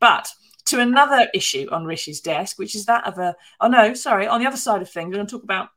But 0.00 0.28
to 0.66 0.80
another 0.80 1.28
issue 1.34 1.68
on 1.70 1.84
Rishi's 1.84 2.20
desk, 2.20 2.58
which 2.58 2.74
is 2.74 2.86
that 2.86 3.06
of 3.06 3.18
a, 3.18 3.36
oh 3.60 3.68
no, 3.68 3.94
sorry, 3.94 4.26
on 4.26 4.40
the 4.40 4.46
other 4.46 4.56
side 4.56 4.82
of 4.82 4.90
things, 4.90 5.08
we're 5.08 5.16
going 5.16 5.26
to 5.26 5.30
talk 5.30 5.42
about 5.42 5.70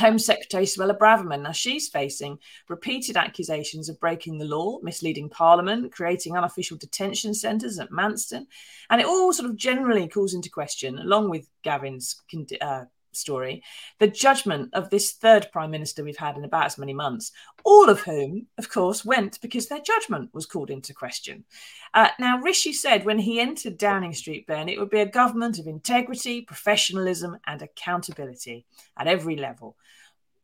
Home 0.00 0.18
Secretary 0.18 0.64
Suella 0.64 0.96
Braverman. 0.96 1.42
Now, 1.42 1.52
she's 1.52 1.88
facing 1.88 2.38
repeated 2.68 3.16
accusations 3.16 3.88
of 3.88 3.98
breaking 3.98 4.38
the 4.38 4.44
law, 4.44 4.78
misleading 4.82 5.28
Parliament, 5.28 5.92
creating 5.92 6.36
unofficial 6.36 6.76
detention 6.76 7.34
centres 7.34 7.78
at 7.78 7.90
Manston. 7.90 8.46
And 8.90 9.00
it 9.00 9.06
all 9.06 9.32
sort 9.32 9.50
of 9.50 9.56
generally 9.56 10.08
calls 10.08 10.34
into 10.34 10.50
question, 10.50 10.98
along 10.98 11.30
with 11.30 11.48
Gavin's 11.62 12.22
uh, 12.60 12.84
story, 13.12 13.62
the 13.98 14.06
judgment 14.06 14.70
of 14.72 14.90
this 14.90 15.12
third 15.12 15.48
prime 15.52 15.70
minister 15.70 16.04
we've 16.04 16.16
had 16.16 16.36
in 16.36 16.44
about 16.44 16.66
as 16.66 16.78
many 16.78 16.92
months, 16.92 17.32
all 17.64 17.88
of 17.88 18.00
whom, 18.00 18.46
of 18.56 18.70
course, 18.70 19.04
went 19.04 19.40
because 19.40 19.66
their 19.66 19.80
judgment 19.80 20.30
was 20.32 20.46
called 20.46 20.70
into 20.70 20.94
question. 20.94 21.44
Uh, 21.92 22.08
now, 22.18 22.38
Rishi 22.38 22.72
said 22.72 23.04
when 23.04 23.18
he 23.18 23.40
entered 23.40 23.78
Downing 23.78 24.14
Street, 24.14 24.46
Ben, 24.46 24.68
it 24.68 24.78
would 24.78 24.90
be 24.90 25.00
a 25.00 25.06
government 25.06 25.58
of 25.58 25.66
integrity, 25.66 26.42
professionalism, 26.42 27.36
and 27.46 27.62
accountability 27.62 28.64
at 28.96 29.08
every 29.08 29.36
level. 29.36 29.76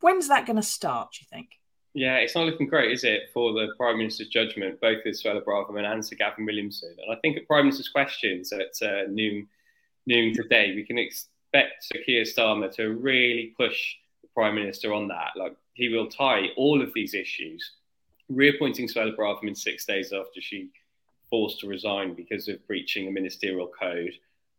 When's 0.05 0.27
that 0.27 0.45
going 0.45 0.57
to 0.57 0.61
start, 0.61 1.13
do 1.13 1.17
you 1.21 1.27
think? 1.35 1.49
Yeah, 1.95 2.17
it's 2.17 2.35
not 2.35 2.45
looking 2.45 2.67
great, 2.67 2.91
is 2.91 3.03
it, 3.03 3.31
for 3.33 3.53
the 3.53 3.69
Prime 3.75 3.97
Minister's 3.97 4.27
judgment, 4.27 4.79
both 4.79 4.99
with 5.03 5.19
Suella 5.19 5.43
Braverman 5.43 5.91
and 5.91 6.05
Sir 6.05 6.15
Gavin 6.15 6.45
Williamson. 6.45 6.95
And 7.01 7.11
I 7.11 7.19
think 7.21 7.37
at 7.37 7.47
Prime 7.47 7.65
Minister's 7.65 7.89
questions 7.89 8.53
at 8.53 8.87
uh, 8.87 9.07
noon, 9.09 9.47
noon 10.05 10.31
today, 10.35 10.75
we 10.75 10.83
can 10.83 10.99
expect 10.99 11.85
Sir 11.85 11.97
Keir 12.05 12.21
Starmer 12.21 12.71
to 12.75 12.89
really 12.89 13.55
push 13.57 13.95
the 14.21 14.27
Prime 14.35 14.53
Minister 14.53 14.93
on 14.93 15.07
that. 15.07 15.31
Like, 15.35 15.55
he 15.73 15.89
will 15.89 16.05
tie 16.07 16.49
all 16.55 16.83
of 16.83 16.93
these 16.93 17.15
issues, 17.15 17.71
reappointing 18.29 18.87
Suella 18.87 19.15
Braverman 19.15 19.57
six 19.57 19.87
days 19.87 20.13
after 20.13 20.39
she 20.39 20.69
forced 21.31 21.61
to 21.61 21.67
resign 21.67 22.13
because 22.13 22.47
of 22.47 22.63
breaching 22.67 23.07
a 23.07 23.11
ministerial 23.11 23.71
code, 23.81 24.13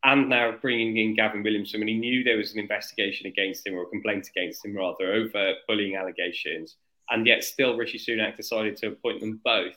and 0.07 0.29
now 0.31 0.55
bringing 0.63 0.97
in 0.97 1.15
Gavin 1.15 1.43
Williamson 1.43 1.81
when 1.81 1.89
he 1.89 1.99
knew 1.99 2.25
there 2.25 2.39
was 2.39 2.55
an 2.55 2.61
investigation 2.61 3.27
against 3.27 3.67
him 3.67 3.75
or 3.75 3.83
a 3.83 3.87
complaint 3.87 4.29
against 4.29 4.65
him, 4.65 4.75
rather, 4.75 5.13
over 5.13 5.53
bullying 5.69 5.97
allegations 5.97 6.77
and 7.11 7.27
yet 7.27 7.45
still 7.45 7.77
Rishi 7.77 7.99
Sunak 7.99 8.37
decided 8.37 8.77
to 8.79 8.89
appoint 8.89 9.21
them 9.21 9.41
both. 9.45 9.75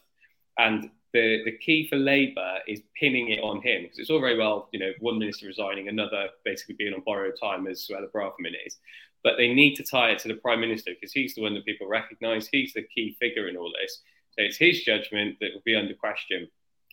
And 0.57 0.89
the, 1.13 1.41
the 1.45 1.57
key 1.57 1.87
for 1.87 1.95
Labour 1.95 2.59
is 2.67 2.81
pinning 2.99 3.29
it 3.29 3.39
on 3.39 3.61
him 3.61 3.83
because 3.83 3.99
it's 3.99 4.09
all 4.09 4.19
very 4.19 4.37
well, 4.37 4.69
you 4.71 4.79
know, 4.79 4.91
one 4.99 5.19
minister 5.19 5.47
resigning, 5.47 5.87
another 5.87 6.29
basically 6.45 6.75
being 6.77 6.93
on 6.93 7.01
borrowed 7.05 7.35
time, 7.41 7.67
as 7.67 7.87
Suella 7.87 8.11
Braverman 8.13 8.53
is. 8.65 8.77
But 9.23 9.37
they 9.37 9.53
need 9.53 9.75
to 9.75 9.83
tie 9.83 10.11
it 10.11 10.19
to 10.19 10.27
the 10.27 10.35
Prime 10.35 10.61
Minister 10.61 10.91
because 10.93 11.11
he's 11.11 11.35
the 11.35 11.41
one 11.41 11.53
that 11.55 11.65
people 11.65 11.87
recognise. 11.87 12.47
He's 12.47 12.73
the 12.73 12.83
key 12.83 13.17
figure 13.19 13.47
in 13.47 13.57
all 13.57 13.71
this. 13.81 14.01
So 14.31 14.43
it's 14.43 14.57
his 14.57 14.83
judgment 14.83 15.37
that 15.41 15.49
will 15.53 15.61
be 15.65 15.75
under 15.75 15.93
question. 15.93 16.47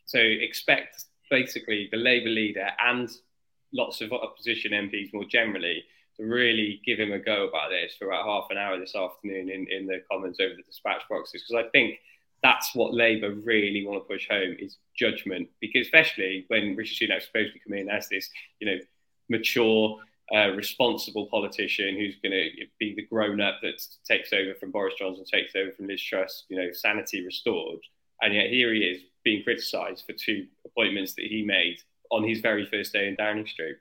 So 0.07 0.19
expect 0.19 1.05
basically 1.31 1.89
the 1.91 1.99
Labour 1.99 2.31
leader 2.31 2.69
and 2.81 3.09
lots 3.73 4.01
of 4.01 4.13
opposition 4.13 4.73
MPs 4.73 5.13
more 5.13 5.25
generally 5.25 5.85
to 6.17 6.25
really 6.25 6.81
give 6.85 6.99
him 6.99 7.13
a 7.13 7.19
go 7.19 7.49
about 7.49 7.71
this 7.71 7.95
for 7.99 8.07
about 8.07 8.25
half 8.25 8.47
an 8.51 8.57
hour 8.57 8.79
this 8.79 8.95
afternoon 8.95 9.51
in, 9.51 9.67
in 9.71 9.87
the 9.87 10.03
Commons 10.11 10.39
over 10.41 10.55
the 10.55 10.63
dispatch 10.63 11.03
boxes. 11.11 11.43
Because 11.43 11.65
I 11.67 11.69
think 11.71 11.99
that's 12.43 12.75
what 12.75 12.95
Labour 12.95 13.35
really 13.35 13.85
want 13.85 14.03
to 14.03 14.13
push 14.13 14.29
home 14.29 14.57
is 14.59 14.77
judgment 14.97 15.49
because 15.61 15.87
especially 15.87 16.45
when 16.49 16.77
Rishi 16.77 17.07
Sunak 17.07 17.23
supposed 17.23 17.53
to 17.55 17.59
come 17.59 17.77
in 17.77 17.89
as 17.89 18.09
this 18.09 18.31
you 18.61 18.67
know 18.67 18.79
mature 19.29 19.99
uh, 20.35 20.51
responsible 20.51 21.27
politician 21.27 21.97
who's 21.97 22.17
going 22.23 22.33
to 22.33 22.51
be 22.79 22.95
the 22.95 23.07
grown 23.07 23.41
up 23.41 23.57
that 23.63 23.81
takes 24.05 24.33
over 24.33 24.55
from 24.55 24.71
Boris 24.71 24.95
Johnson 24.99 25.25
takes 25.25 25.55
over 25.57 25.73
from 25.73 25.87
Liz 25.87 26.03
Truss 26.03 26.45
you 26.49 26.57
know 26.57 26.73
sanity 26.73 27.25
restored. 27.25 27.81
And 28.23 28.35
yet 28.35 28.49
here 28.49 28.73
he 28.73 28.81
is 28.81 29.03
being 29.25 29.43
criticised 29.43 30.05
for 30.07 30.13
two 30.13 30.47
appointments 30.65 31.15
that 31.15 31.27
he 31.27 31.43
made 31.45 31.79
on 32.11 32.27
his 32.27 32.41
very 32.41 32.67
first 32.67 32.93
day 32.93 33.09
in 33.09 33.17
Downing 33.17 33.47
Street. 33.47 33.77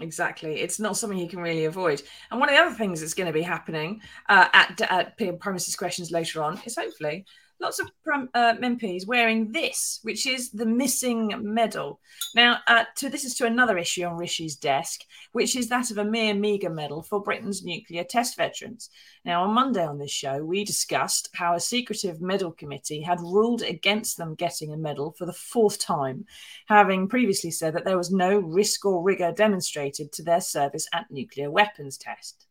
Exactly. 0.00 0.60
It's 0.60 0.78
not 0.78 0.96
something 0.96 1.18
you 1.18 1.28
can 1.28 1.40
really 1.40 1.64
avoid. 1.64 2.02
And 2.30 2.38
one 2.38 2.48
of 2.48 2.54
the 2.54 2.60
other 2.62 2.74
things 2.74 3.00
that's 3.00 3.14
going 3.14 3.26
to 3.26 3.32
be 3.32 3.42
happening 3.42 4.00
uh, 4.28 4.48
at, 4.52 4.80
at 4.80 5.40
Premises 5.40 5.74
Questions 5.74 6.10
later 6.10 6.42
on 6.42 6.60
is 6.64 6.76
hopefully 6.76 7.24
lots 7.60 7.78
of 7.78 7.90
uh, 8.34 8.54
MPs 8.54 9.06
wearing 9.06 9.52
this, 9.52 10.00
which 10.02 10.26
is 10.26 10.50
the 10.50 10.66
missing 10.66 11.34
medal. 11.40 12.00
Now, 12.34 12.58
uh, 12.66 12.84
to, 12.96 13.08
this 13.08 13.24
is 13.24 13.34
to 13.36 13.46
another 13.46 13.78
issue 13.78 14.04
on 14.04 14.16
Rishi's 14.16 14.56
desk, 14.56 15.00
which 15.32 15.56
is 15.56 15.68
that 15.68 15.90
of 15.90 15.98
a 15.98 16.04
mere 16.04 16.34
meagre 16.34 16.70
medal 16.70 17.02
for 17.02 17.22
Britain's 17.22 17.64
nuclear 17.64 18.04
test 18.04 18.36
veterans. 18.36 18.90
Now, 19.24 19.44
on 19.44 19.54
Monday 19.54 19.84
on 19.84 19.98
this 19.98 20.10
show, 20.10 20.44
we 20.44 20.64
discussed 20.64 21.30
how 21.34 21.54
a 21.54 21.60
secretive 21.60 22.20
medal 22.20 22.52
committee 22.52 23.02
had 23.02 23.20
ruled 23.20 23.62
against 23.62 24.16
them 24.16 24.34
getting 24.34 24.72
a 24.72 24.76
medal 24.76 25.14
for 25.18 25.26
the 25.26 25.32
fourth 25.32 25.78
time, 25.78 26.26
having 26.66 27.08
previously 27.08 27.50
said 27.50 27.74
that 27.74 27.84
there 27.84 27.98
was 27.98 28.12
no 28.12 28.38
risk 28.38 28.84
or 28.84 29.02
rigour 29.02 29.32
demonstrated 29.32 30.12
to 30.12 30.22
their 30.22 30.40
service 30.40 30.86
at 30.92 31.10
nuclear 31.10 31.50
weapons 31.50 31.98
test. 31.98 32.46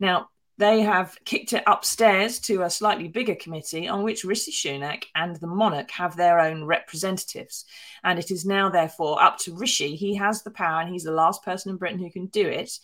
Now, 0.00 0.28
they 0.58 0.80
have 0.80 1.16
kicked 1.24 1.52
it 1.52 1.62
upstairs 1.66 2.40
to 2.40 2.62
a 2.62 2.70
slightly 2.70 3.06
bigger 3.06 3.36
committee 3.36 3.88
on 3.88 4.02
which 4.02 4.24
Rishi 4.24 4.50
Sunak 4.50 5.04
and 5.14 5.36
the 5.36 5.46
monarch 5.46 5.90
have 5.92 6.16
their 6.16 6.40
own 6.40 6.64
representatives. 6.64 7.64
And 8.02 8.18
it 8.18 8.32
is 8.32 8.44
now, 8.44 8.68
therefore, 8.68 9.22
up 9.22 9.38
to 9.38 9.54
Rishi. 9.54 9.94
He 9.94 10.16
has 10.16 10.42
the 10.42 10.50
power, 10.50 10.80
and 10.80 10.90
he's 10.90 11.04
the 11.04 11.12
last 11.12 11.44
person 11.44 11.70
in 11.70 11.76
Britain 11.76 12.00
who 12.00 12.10
can 12.10 12.26
do 12.26 12.46
it, 12.46 12.76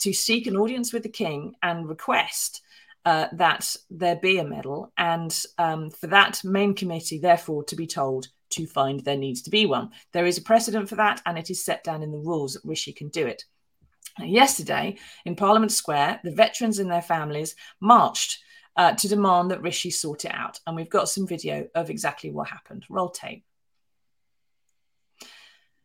to 0.00 0.12
seek 0.12 0.46
an 0.46 0.56
audience 0.56 0.92
with 0.92 1.02
the 1.02 1.08
king 1.08 1.54
and 1.62 1.88
request 1.88 2.60
uh, 3.06 3.28
that 3.32 3.74
there 3.90 4.16
be 4.16 4.38
a 4.38 4.44
medal. 4.44 4.92
And 4.98 5.34
um, 5.56 5.90
for 5.90 6.08
that 6.08 6.42
main 6.44 6.74
committee, 6.74 7.18
therefore, 7.18 7.64
to 7.64 7.76
be 7.76 7.86
told 7.86 8.28
to 8.50 8.66
find 8.66 9.00
there 9.00 9.16
needs 9.16 9.42
to 9.42 9.50
be 9.50 9.64
one. 9.64 9.90
There 10.12 10.26
is 10.26 10.36
a 10.36 10.42
precedent 10.42 10.90
for 10.90 10.96
that, 10.96 11.22
and 11.24 11.38
it 11.38 11.48
is 11.48 11.64
set 11.64 11.84
down 11.84 12.02
in 12.02 12.12
the 12.12 12.18
rules 12.18 12.52
that 12.52 12.68
Rishi 12.68 12.92
can 12.92 13.08
do 13.08 13.26
it. 13.26 13.44
Yesterday, 14.18 14.98
in 15.24 15.34
Parliament 15.34 15.72
Square, 15.72 16.20
the 16.22 16.30
veterans 16.30 16.78
and 16.78 16.90
their 16.90 17.02
families 17.02 17.56
marched 17.80 18.38
uh, 18.76 18.92
to 18.92 19.08
demand 19.08 19.50
that 19.50 19.62
Rishi 19.62 19.90
sort 19.90 20.24
it 20.24 20.32
out. 20.32 20.60
And 20.66 20.76
we've 20.76 20.90
got 20.90 21.08
some 21.08 21.26
video 21.26 21.68
of 21.74 21.90
exactly 21.90 22.30
what 22.30 22.48
happened. 22.48 22.84
Roll 22.88 23.10
tape. 23.10 23.44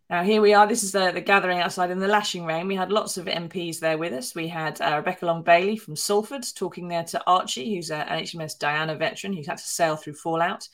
Now, 0.10 0.24
here 0.24 0.42
we 0.42 0.56
are. 0.56 0.66
This 0.66 0.84
is 0.84 0.92
the, 0.92 1.12
the 1.12 1.22
gathering 1.22 1.60
outside 1.60 1.92
in 1.92 2.00
the 2.00 2.08
lashing 2.08 2.44
rain. 2.44 2.68
We 2.68 2.76
had 2.76 2.92
lots 2.92 3.18
of 3.18 3.28
MPs 3.28 3.80
there 3.80 4.00
with 4.00 4.12
us. 4.12 4.34
We 4.34 4.48
had 4.48 4.82
uh, 4.82 4.96
Rebecca 4.98 5.28
Long 5.28 5.44
Bailey 5.44 5.78
from 5.78 5.96
Salford 5.96 6.46
talking 6.56 6.88
there 6.88 7.04
to 7.04 7.24
Archie, 7.28 7.76
who's 7.76 7.92
an 7.92 8.08
HMS 8.08 8.58
Diana 8.58 8.96
veteran 8.96 9.34
who's 9.34 9.46
had 9.46 9.60
to 9.60 9.64
sail 9.64 9.96
through 9.96 10.16
fallout. 10.16 10.68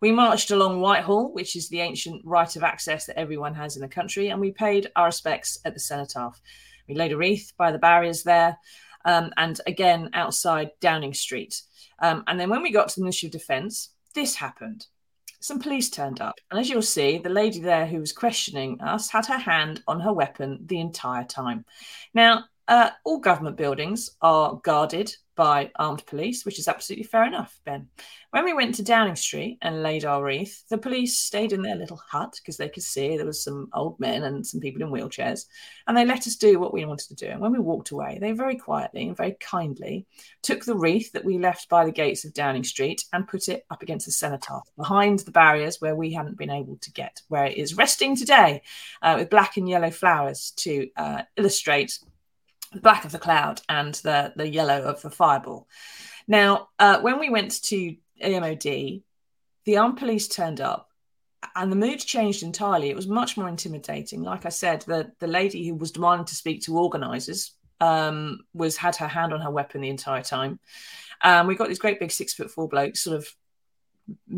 We 0.00 0.10
marched 0.10 0.52
along 0.52 0.80
Whitehall, 0.80 1.34
which 1.34 1.54
is 1.54 1.68
the 1.68 1.80
ancient 1.80 2.22
right 2.24 2.54
of 2.56 2.62
access 2.62 3.04
that 3.06 3.18
everyone 3.18 3.54
has 3.56 3.76
in 3.76 3.82
the 3.82 3.88
country, 3.88 4.28
and 4.28 4.40
we 4.40 4.52
paid 4.52 4.90
our 4.96 5.06
respects 5.06 5.58
at 5.66 5.74
the 5.74 5.80
cenotaph. 5.80 6.40
We 6.88 6.94
laid 6.94 7.12
a 7.12 7.16
wreath 7.16 7.52
by 7.56 7.72
the 7.72 7.78
barriers 7.78 8.22
there, 8.22 8.58
um, 9.04 9.32
and 9.36 9.60
again 9.66 10.10
outside 10.14 10.70
Downing 10.80 11.14
Street. 11.14 11.62
Um, 12.00 12.24
and 12.26 12.38
then 12.38 12.50
when 12.50 12.62
we 12.62 12.72
got 12.72 12.88
to 12.88 12.96
the 12.96 13.04
Ministry 13.04 13.28
of 13.28 13.32
Defence, 13.32 13.90
this 14.14 14.34
happened. 14.34 14.86
Some 15.40 15.60
police 15.60 15.88
turned 15.90 16.20
up, 16.20 16.40
and 16.50 16.58
as 16.58 16.68
you'll 16.68 16.82
see, 16.82 17.18
the 17.18 17.28
lady 17.28 17.60
there 17.60 17.86
who 17.86 18.00
was 18.00 18.12
questioning 18.12 18.80
us 18.80 19.08
had 19.08 19.26
her 19.26 19.38
hand 19.38 19.82
on 19.86 20.00
her 20.00 20.12
weapon 20.12 20.58
the 20.66 20.80
entire 20.80 21.24
time. 21.24 21.64
Now, 22.12 22.44
uh, 22.68 22.90
all 23.04 23.18
government 23.18 23.56
buildings 23.56 24.10
are 24.20 24.60
guarded 24.62 25.14
by 25.38 25.70
armed 25.76 26.04
police, 26.04 26.44
which 26.44 26.58
is 26.58 26.66
absolutely 26.66 27.04
fair 27.04 27.24
enough, 27.24 27.60
Ben. 27.64 27.86
When 28.30 28.44
we 28.44 28.52
went 28.52 28.74
to 28.74 28.82
Downing 28.82 29.14
Street 29.14 29.58
and 29.62 29.84
laid 29.84 30.04
our 30.04 30.22
wreath, 30.22 30.64
the 30.68 30.76
police 30.76 31.20
stayed 31.20 31.52
in 31.52 31.62
their 31.62 31.76
little 31.76 31.96
hut 31.96 32.34
because 32.36 32.56
they 32.56 32.68
could 32.68 32.82
see 32.82 33.16
there 33.16 33.24
was 33.24 33.44
some 33.44 33.68
old 33.72 34.00
men 34.00 34.24
and 34.24 34.44
some 34.44 34.60
people 34.60 34.82
in 34.82 34.90
wheelchairs, 34.90 35.46
and 35.86 35.96
they 35.96 36.04
let 36.04 36.26
us 36.26 36.34
do 36.34 36.58
what 36.58 36.74
we 36.74 36.84
wanted 36.84 37.06
to 37.08 37.14
do. 37.14 37.30
And 37.30 37.40
when 37.40 37.52
we 37.52 37.60
walked 37.60 37.92
away, 37.92 38.18
they 38.20 38.32
very 38.32 38.56
quietly 38.56 39.06
and 39.06 39.16
very 39.16 39.36
kindly 39.38 40.06
took 40.42 40.64
the 40.64 40.74
wreath 40.74 41.12
that 41.12 41.24
we 41.24 41.38
left 41.38 41.68
by 41.68 41.84
the 41.84 41.92
gates 41.92 42.24
of 42.24 42.34
Downing 42.34 42.64
Street 42.64 43.04
and 43.12 43.28
put 43.28 43.48
it 43.48 43.64
up 43.70 43.80
against 43.80 44.06
the 44.06 44.12
cenotaph 44.12 44.68
behind 44.76 45.20
the 45.20 45.30
barriers 45.30 45.80
where 45.80 45.94
we 45.94 46.12
hadn't 46.12 46.36
been 46.36 46.50
able 46.50 46.78
to 46.78 46.90
get, 46.90 47.22
where 47.28 47.46
it 47.46 47.56
is 47.56 47.76
resting 47.76 48.16
today 48.16 48.60
uh, 49.02 49.14
with 49.16 49.30
black 49.30 49.56
and 49.56 49.68
yellow 49.68 49.92
flowers 49.92 50.52
to 50.56 50.88
uh, 50.96 51.22
illustrate 51.36 52.00
black 52.74 53.04
of 53.04 53.12
the 53.12 53.18
cloud 53.18 53.60
and 53.68 53.94
the, 53.94 54.32
the 54.36 54.48
yellow 54.48 54.82
of 54.82 55.02
the 55.02 55.10
fireball. 55.10 55.68
Now, 56.26 56.68
uh, 56.78 57.00
when 57.00 57.18
we 57.18 57.30
went 57.30 57.62
to 57.64 57.96
MOD, 58.22 59.02
the 59.64 59.76
armed 59.76 59.98
police 59.98 60.28
turned 60.28 60.60
up 60.60 60.88
and 61.54 61.70
the 61.70 61.76
mood 61.76 62.00
changed 62.00 62.42
entirely. 62.42 62.90
It 62.90 62.96
was 62.96 63.06
much 63.06 63.36
more 63.36 63.48
intimidating. 63.48 64.22
Like 64.22 64.44
I 64.44 64.50
said, 64.50 64.82
the, 64.82 65.12
the 65.20 65.26
lady 65.26 65.66
who 65.66 65.74
was 65.74 65.92
demanding 65.92 66.26
to 66.26 66.34
speak 66.34 66.62
to 66.62 66.78
organisers 66.78 67.52
um, 67.80 68.40
was 68.52 68.76
had 68.76 68.96
her 68.96 69.08
hand 69.08 69.32
on 69.32 69.40
her 69.40 69.50
weapon 69.50 69.80
the 69.80 69.88
entire 69.88 70.22
time. 70.22 70.58
Um, 71.22 71.46
we 71.46 71.54
got 71.54 71.68
these 71.68 71.78
great 71.78 72.00
big 72.00 72.10
six 72.10 72.34
foot 72.34 72.50
four 72.50 72.68
blokes 72.68 73.02
sort 73.02 73.16
of 73.16 73.28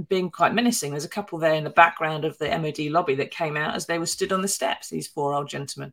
being 0.09 0.31
quite 0.31 0.55
menacing. 0.55 0.91
There's 0.91 1.05
a 1.05 1.09
couple 1.09 1.39
there 1.39 1.55
in 1.55 1.65
the 1.65 1.71
background 1.71 2.25
of 2.25 2.39
the 2.39 2.49
MOD 2.59 2.91
lobby 2.91 3.15
that 3.17 3.31
came 3.31 3.57
out 3.57 3.75
as 3.75 3.87
they 3.87 3.99
were 3.99 4.07
stood 4.07 4.33
on 4.33 4.43
the 4.43 4.49
steps, 4.49 4.89
these 4.89 5.07
four 5.07 5.35
old 5.35 5.49
gentlemen. 5.49 5.93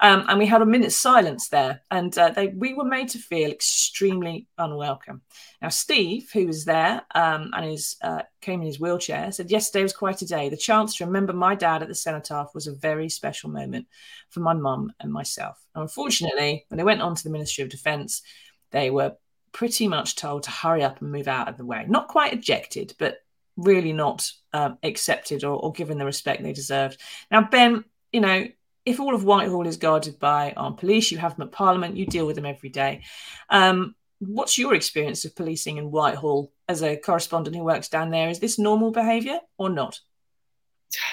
Um, 0.00 0.24
and 0.28 0.38
we 0.38 0.46
had 0.46 0.62
a 0.62 0.66
minute's 0.66 0.96
silence 0.96 1.48
there, 1.48 1.82
and 1.90 2.16
uh, 2.18 2.30
they, 2.30 2.48
we 2.48 2.74
were 2.74 2.84
made 2.84 3.08
to 3.10 3.18
feel 3.18 3.50
extremely 3.50 4.48
unwelcome. 4.58 5.22
Now, 5.62 5.68
Steve, 5.68 6.30
who 6.32 6.46
was 6.46 6.64
there 6.64 7.02
um, 7.14 7.50
and 7.54 7.72
is, 7.72 7.96
uh, 8.02 8.22
came 8.40 8.60
in 8.60 8.66
his 8.66 8.80
wheelchair, 8.80 9.30
said, 9.30 9.50
Yesterday 9.50 9.82
was 9.82 9.92
quite 9.92 10.20
a 10.22 10.26
day. 10.26 10.48
The 10.48 10.56
chance 10.56 10.96
to 10.96 11.06
remember 11.06 11.32
my 11.32 11.54
dad 11.54 11.82
at 11.82 11.88
the 11.88 11.94
cenotaph 11.94 12.54
was 12.54 12.66
a 12.66 12.74
very 12.74 13.08
special 13.08 13.50
moment 13.50 13.86
for 14.30 14.40
my 14.40 14.54
mum 14.54 14.92
and 15.00 15.12
myself. 15.12 15.64
And 15.74 15.82
unfortunately, 15.82 16.64
when 16.68 16.78
they 16.78 16.84
went 16.84 17.02
on 17.02 17.14
to 17.14 17.24
the 17.24 17.30
Ministry 17.30 17.62
of 17.62 17.70
Defence, 17.70 18.22
they 18.72 18.90
were 18.90 19.16
pretty 19.54 19.88
much 19.88 20.16
told 20.16 20.42
to 20.42 20.50
hurry 20.50 20.82
up 20.82 21.00
and 21.00 21.10
move 21.10 21.28
out 21.28 21.48
of 21.48 21.56
the 21.56 21.64
way. 21.64 21.86
Not 21.88 22.08
quite 22.08 22.34
ejected, 22.34 22.92
but 22.98 23.18
really 23.56 23.92
not 23.92 24.30
um, 24.52 24.76
accepted 24.82 25.44
or, 25.44 25.54
or, 25.54 25.72
given 25.72 25.96
the 25.96 26.04
respect 26.04 26.42
they 26.42 26.52
deserved. 26.52 27.00
Now, 27.30 27.48
Ben, 27.48 27.84
you 28.12 28.20
know, 28.20 28.48
if 28.84 28.98
all 29.00 29.14
of 29.14 29.24
Whitehall 29.24 29.66
is 29.66 29.76
guarded 29.76 30.18
by 30.18 30.52
armed 30.56 30.78
police, 30.78 31.10
you 31.10 31.18
have 31.18 31.36
them 31.36 31.46
at 31.46 31.52
Parliament, 31.52 31.96
you 31.96 32.04
deal 32.04 32.26
with 32.26 32.36
them 32.36 32.44
every 32.44 32.68
day. 32.68 33.02
Um, 33.48 33.94
what's 34.18 34.58
your 34.58 34.74
experience 34.74 35.24
of 35.24 35.36
policing 35.36 35.76
in 35.78 35.92
Whitehall 35.92 36.52
as 36.68 36.82
a 36.82 36.96
correspondent 36.96 37.54
who 37.54 37.64
works 37.64 37.88
down 37.88 38.10
there? 38.10 38.28
Is 38.28 38.40
this 38.40 38.58
normal 38.58 38.90
behaviour 38.90 39.38
or 39.56 39.70
not? 39.70 40.00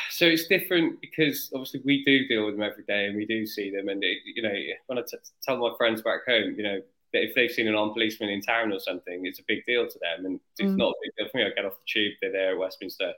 So 0.10 0.26
it's 0.26 0.48
different 0.48 1.00
because 1.00 1.50
obviously 1.54 1.82
we 1.86 2.04
do 2.04 2.28
deal 2.28 2.46
with 2.46 2.56
them 2.56 2.64
every 2.64 2.84
day 2.84 3.06
and 3.06 3.16
we 3.16 3.26
do 3.26 3.46
see 3.46 3.72
them. 3.72 3.88
And 3.88 4.04
it, 4.04 4.18
you 4.26 4.42
know, 4.42 4.54
when 4.88 4.98
I 4.98 5.02
t- 5.02 5.18
tell 5.44 5.58
my 5.58 5.72
friends 5.78 6.02
back 6.02 6.22
home, 6.28 6.56
you 6.58 6.64
know, 6.64 6.82
if 7.14 7.36
they've 7.36 7.52
seen 7.52 7.68
an 7.68 7.76
armed 7.76 7.94
policeman 7.94 8.30
in 8.30 8.42
town 8.42 8.72
or 8.72 8.80
something, 8.80 9.26
it's 9.26 9.40
a 9.40 9.44
big 9.48 9.66
deal 9.66 9.88
to 9.88 10.00
them. 10.00 10.26
And 10.26 10.40
it's 10.58 10.72
mm. 10.72 10.78
not 10.78 10.90
a 10.90 11.02
big 11.04 11.12
deal 11.18 11.28
for 11.30 11.38
me. 11.38 11.44
I 11.44 11.50
get 11.50 11.66
off 11.66 11.74
the 11.74 11.92
tube, 11.92 12.14
they're 12.22 12.32
there 12.32 12.52
at 12.54 12.60
Westminster, 12.60 13.14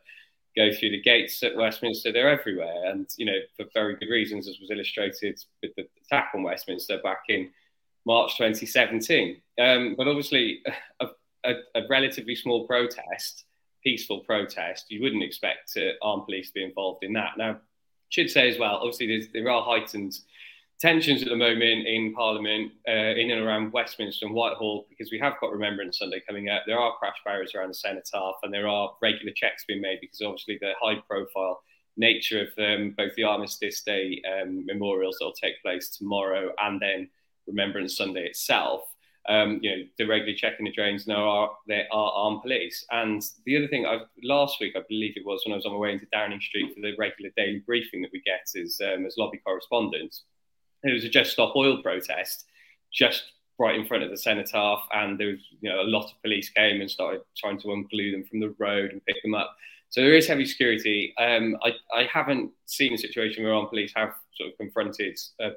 go 0.56 0.72
through 0.72 0.92
the 0.92 1.02
gates 1.02 1.42
at 1.44 1.56
Westminster, 1.56 2.12
they're 2.12 2.30
everywhere. 2.30 2.90
And, 2.90 3.08
you 3.18 3.26
know, 3.26 3.38
for 3.56 3.66
very 3.74 3.96
good 3.96 4.10
reasons, 4.10 4.48
as 4.48 4.60
was 4.60 4.72
illustrated 4.72 5.40
with 5.62 5.72
the 5.76 5.88
attack 6.06 6.32
on 6.34 6.44
Westminster 6.44 7.00
back 7.04 7.24
in 7.30 7.52
March 8.06 8.38
2017. 8.38 9.42
Um, 9.60 9.96
but 9.98 10.08
obviously, 10.08 10.62
a, 11.00 11.08
a, 11.44 11.54
a, 11.76 11.88
relatively 11.90 12.36
small 12.36 12.66
protest, 12.68 13.46
peaceful 13.84 14.20
protest, 14.22 14.86
you 14.90 15.02
wouldn't 15.02 15.24
expect 15.24 15.78
uh, 15.78 15.92
armed 16.02 16.26
police 16.26 16.48
to 16.48 16.54
be 16.54 16.64
involved 16.64 17.04
in 17.04 17.14
that. 17.14 17.38
Now, 17.38 17.60
should 18.10 18.30
say 18.30 18.50
as 18.50 18.60
well, 18.60 18.76
obviously, 18.76 19.28
there 19.34 19.50
are 19.50 19.64
heightened 19.64 20.18
tensions 20.84 21.24
at 21.24 21.30
the 21.30 21.36
moment 21.38 21.88
in 21.88 22.14
Parliament, 22.14 22.70
uh, 22.90 23.16
in 23.16 23.32
and 23.32 23.40
around 23.40 23.72
Westminster 23.72 24.26
and 24.26 24.36
Whitehall, 24.36 24.86
because 24.90 25.14
we 25.14 25.20
have 25.20 25.40
got 25.40 25.54
Remembrance 25.54 25.98
Sunday 25.98 26.22
coming 26.28 26.50
up. 26.50 26.64
There 26.68 26.78
are 26.78 26.98
crash 26.98 27.16
barriers 27.24 27.56
around 27.56 27.70
the 27.70 27.74
cenotaph, 27.74 28.36
and 28.44 28.54
there 28.54 28.68
are 28.68 28.92
regular 29.02 29.32
checks 29.34 29.64
being 29.66 29.80
made 29.80 30.00
because 30.02 30.22
obviously 30.22 30.58
the 30.60 30.74
high 30.82 31.00
profile 31.08 31.64
nature 31.96 32.42
of 32.42 32.50
um, 32.58 32.94
both 32.98 33.16
the 33.16 33.24
Armistice 33.24 33.82
Day 33.82 34.22
um, 34.30 34.66
memorials 34.66 35.16
that 35.20 35.26
will 35.26 35.32
take 35.32 35.62
place 35.62 35.88
tomorrow 35.88 36.52
and 36.62 36.82
then 36.82 37.10
Remembrance 37.48 37.96
Sunday 37.96 38.26
itself, 38.26 38.82
um, 39.30 39.60
you 39.62 39.70
know, 39.70 39.84
they're 39.98 40.08
regularly 40.08 40.36
checking 40.36 40.66
the 40.66 40.72
drains. 40.74 41.06
There 41.06 41.16
are 41.16 41.50
there 41.66 41.88
are 41.94 42.12
armed 42.12 42.42
police. 42.42 42.86
And 42.92 43.22
the 43.46 43.56
other 43.56 43.70
thing, 43.70 43.86
I've, 43.86 44.08
last 44.22 44.60
week 44.60 44.74
I 44.76 44.82
believe 44.90 45.14
it 45.16 45.26
was 45.26 45.44
when 45.46 45.54
I 45.54 45.56
was 45.56 45.66
on 45.66 45.72
my 45.72 45.78
way 45.78 45.94
into 45.94 46.08
Downing 46.12 46.42
Street 46.42 46.74
for 46.76 46.82
the 46.82 46.94
regular 46.98 47.32
daily 47.38 47.60
briefing 47.66 48.02
that 48.02 48.12
we 48.12 48.22
get 48.22 48.50
as 48.62 48.82
um, 48.82 49.06
as 49.06 49.16
lobby 49.18 49.38
correspondents. 49.38 50.24
There 50.84 50.94
was 50.94 51.04
a 51.04 51.10
Just 51.10 51.32
Stop 51.32 51.56
Oil 51.56 51.82
protest 51.82 52.46
just 52.94 53.24
right 53.60 53.76
in 53.76 53.86
front 53.86 54.04
of 54.04 54.10
the 54.10 54.18
cenotaph, 54.18 54.84
and 54.94 55.20
there 55.20 55.28
was 55.28 55.40
you 55.62 55.70
know 55.70 55.82
a 55.82 55.84
lot 55.84 56.06
of 56.06 56.22
police 56.22 56.50
came 56.50 56.82
and 56.82 56.90
started 56.90 57.22
trying 57.38 57.60
to 57.62 57.68
unglue 57.68 58.12
them 58.12 58.24
from 58.26 58.40
the 58.40 58.54
road 58.60 58.92
and 58.92 59.06
pick 59.06 59.22
them 59.24 59.36
up. 59.36 59.56
So 59.90 60.02
there 60.02 60.16
is 60.16 60.28
heavy 60.28 60.46
security. 60.46 61.14
Um, 61.20 61.56
I, 61.64 61.74
I 61.96 62.08
haven't 62.12 62.52
seen 62.66 62.94
a 62.94 62.98
situation 62.98 63.44
where 63.44 63.54
armed 63.54 63.70
police 63.70 63.94
have 63.96 64.16
sort 64.36 64.52
of 64.52 64.58
confronted 64.58 65.18
a 65.40 65.52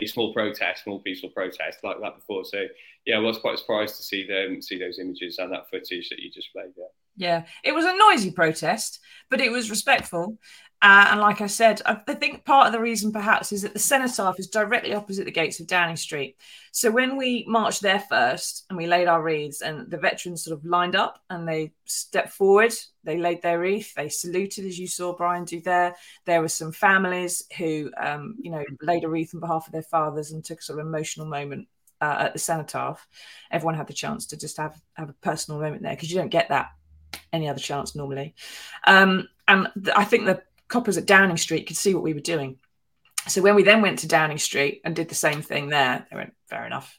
a 0.00 0.06
small 0.06 0.32
protest, 0.32 0.84
small 0.84 1.00
peaceful 1.00 1.30
protest 1.30 1.78
like 1.82 2.00
that 2.00 2.16
before. 2.16 2.44
So 2.44 2.66
yeah, 3.06 3.16
I 3.16 3.20
was 3.20 3.38
quite 3.38 3.58
surprised 3.58 3.96
to 3.96 4.02
see 4.02 4.26
them 4.26 4.62
see 4.62 4.78
those 4.78 4.98
images 4.98 5.38
and 5.38 5.52
that 5.52 5.68
footage 5.68 6.08
that 6.10 6.20
you 6.20 6.30
just 6.30 6.52
played. 6.52 6.72
Yeah. 6.76 6.84
Yeah, 7.16 7.44
it 7.64 7.74
was 7.74 7.84
a 7.84 7.96
noisy 7.96 8.30
protest, 8.30 9.00
but 9.30 9.40
it 9.40 9.50
was 9.50 9.68
respectful. 9.68 10.38
Uh, 10.82 11.08
and 11.10 11.20
like 11.20 11.42
I 11.42 11.46
said, 11.46 11.82
I, 11.84 12.00
I, 12.08 12.14
think 12.14 12.46
part 12.46 12.66
of 12.66 12.72
the 12.72 12.80
reason 12.80 13.12
perhaps 13.12 13.52
is 13.52 13.60
that 13.62 13.74
the 13.74 13.78
cenotaph 13.78 14.38
is 14.38 14.46
directly 14.46 14.94
opposite 14.94 15.26
the 15.26 15.30
gates 15.30 15.60
of 15.60 15.66
Downing 15.66 15.96
Street. 15.96 16.36
So 16.72 16.90
when 16.90 17.18
we 17.18 17.44
marched 17.46 17.82
there 17.82 18.00
first 18.00 18.64
and 18.70 18.78
we 18.78 18.86
laid 18.86 19.06
our 19.06 19.22
wreaths, 19.22 19.60
and 19.60 19.90
the 19.90 19.98
veterans 19.98 20.42
sort 20.42 20.58
of 20.58 20.64
lined 20.64 20.96
up 20.96 21.20
and 21.28 21.46
they 21.46 21.72
stepped 21.84 22.30
forward, 22.30 22.72
they 23.04 23.18
laid 23.18 23.42
their 23.42 23.60
wreath, 23.60 23.92
they 23.94 24.08
saluted 24.08 24.64
as 24.64 24.78
you 24.78 24.86
saw 24.86 25.14
Brian 25.14 25.44
do 25.44 25.60
there. 25.60 25.96
There 26.24 26.40
were 26.40 26.48
some 26.48 26.72
families 26.72 27.44
who, 27.58 27.90
um, 27.98 28.36
you 28.40 28.50
know, 28.50 28.64
laid 28.80 29.04
a 29.04 29.08
wreath 29.08 29.34
on 29.34 29.40
behalf 29.40 29.66
of 29.66 29.72
their 29.72 29.82
fathers 29.82 30.32
and 30.32 30.42
took 30.42 30.60
a 30.60 30.62
sort 30.62 30.78
of 30.78 30.86
emotional 30.86 31.26
moment 31.26 31.68
uh, 32.00 32.16
at 32.20 32.32
the 32.32 32.38
cenotaph. 32.38 33.06
Everyone 33.50 33.74
had 33.74 33.86
the 33.86 33.92
chance 33.92 34.24
to 34.26 34.38
just 34.38 34.56
have 34.56 34.80
have 34.94 35.10
a 35.10 35.14
personal 35.14 35.60
moment 35.60 35.82
there 35.82 35.94
because 35.94 36.10
you 36.10 36.16
don't 36.16 36.30
get 36.30 36.48
that 36.48 36.70
any 37.32 37.48
other 37.48 37.60
chance 37.60 37.94
normally. 37.94 38.34
Um, 38.86 39.28
and 39.48 39.68
th- 39.74 39.96
I 39.96 40.04
think 40.04 40.26
the 40.26 40.42
coppers 40.70 40.96
at 40.96 41.06
Downing 41.06 41.36
Street 41.36 41.66
could 41.66 41.76
see 41.76 41.94
what 41.94 42.02
we 42.02 42.14
were 42.14 42.20
doing. 42.20 42.58
So 43.28 43.42
when 43.42 43.54
we 43.54 43.62
then 43.62 43.82
went 43.82 43.98
to 43.98 44.08
Downing 44.08 44.38
Street 44.38 44.80
and 44.82 44.96
did 44.96 45.10
the 45.10 45.14
same 45.14 45.42
thing 45.42 45.68
there, 45.68 46.06
they 46.10 46.16
went, 46.16 46.32
fair 46.48 46.64
enough. 46.64 46.98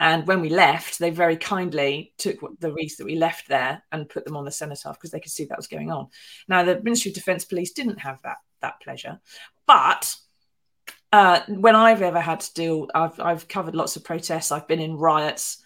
And 0.00 0.26
when 0.26 0.40
we 0.40 0.48
left, 0.48 0.98
they 0.98 1.10
very 1.10 1.36
kindly 1.36 2.12
took 2.18 2.40
the 2.58 2.72
wreaths 2.72 2.96
that 2.96 3.04
we 3.04 3.14
left 3.14 3.48
there 3.48 3.84
and 3.92 4.08
put 4.08 4.24
them 4.24 4.36
on 4.36 4.44
the 4.44 4.50
cenotaph 4.50 4.96
because 4.96 5.12
they 5.12 5.20
could 5.20 5.30
see 5.30 5.44
that 5.44 5.56
was 5.56 5.68
going 5.68 5.92
on. 5.92 6.08
Now, 6.48 6.64
the 6.64 6.82
Ministry 6.82 7.12
of 7.12 7.14
Defence 7.14 7.44
Police 7.44 7.70
didn't 7.72 8.00
have 8.00 8.18
that 8.24 8.38
that 8.62 8.80
pleasure, 8.82 9.20
but 9.66 10.14
uh, 11.12 11.40
when 11.48 11.74
I've 11.74 12.02
ever 12.02 12.20
had 12.20 12.40
to 12.40 12.54
deal, 12.54 12.88
I've, 12.94 13.18
I've 13.18 13.48
covered 13.48 13.74
lots 13.74 13.96
of 13.96 14.04
protests. 14.04 14.52
I've 14.52 14.68
been 14.68 14.80
in 14.80 14.96
riots 14.96 15.62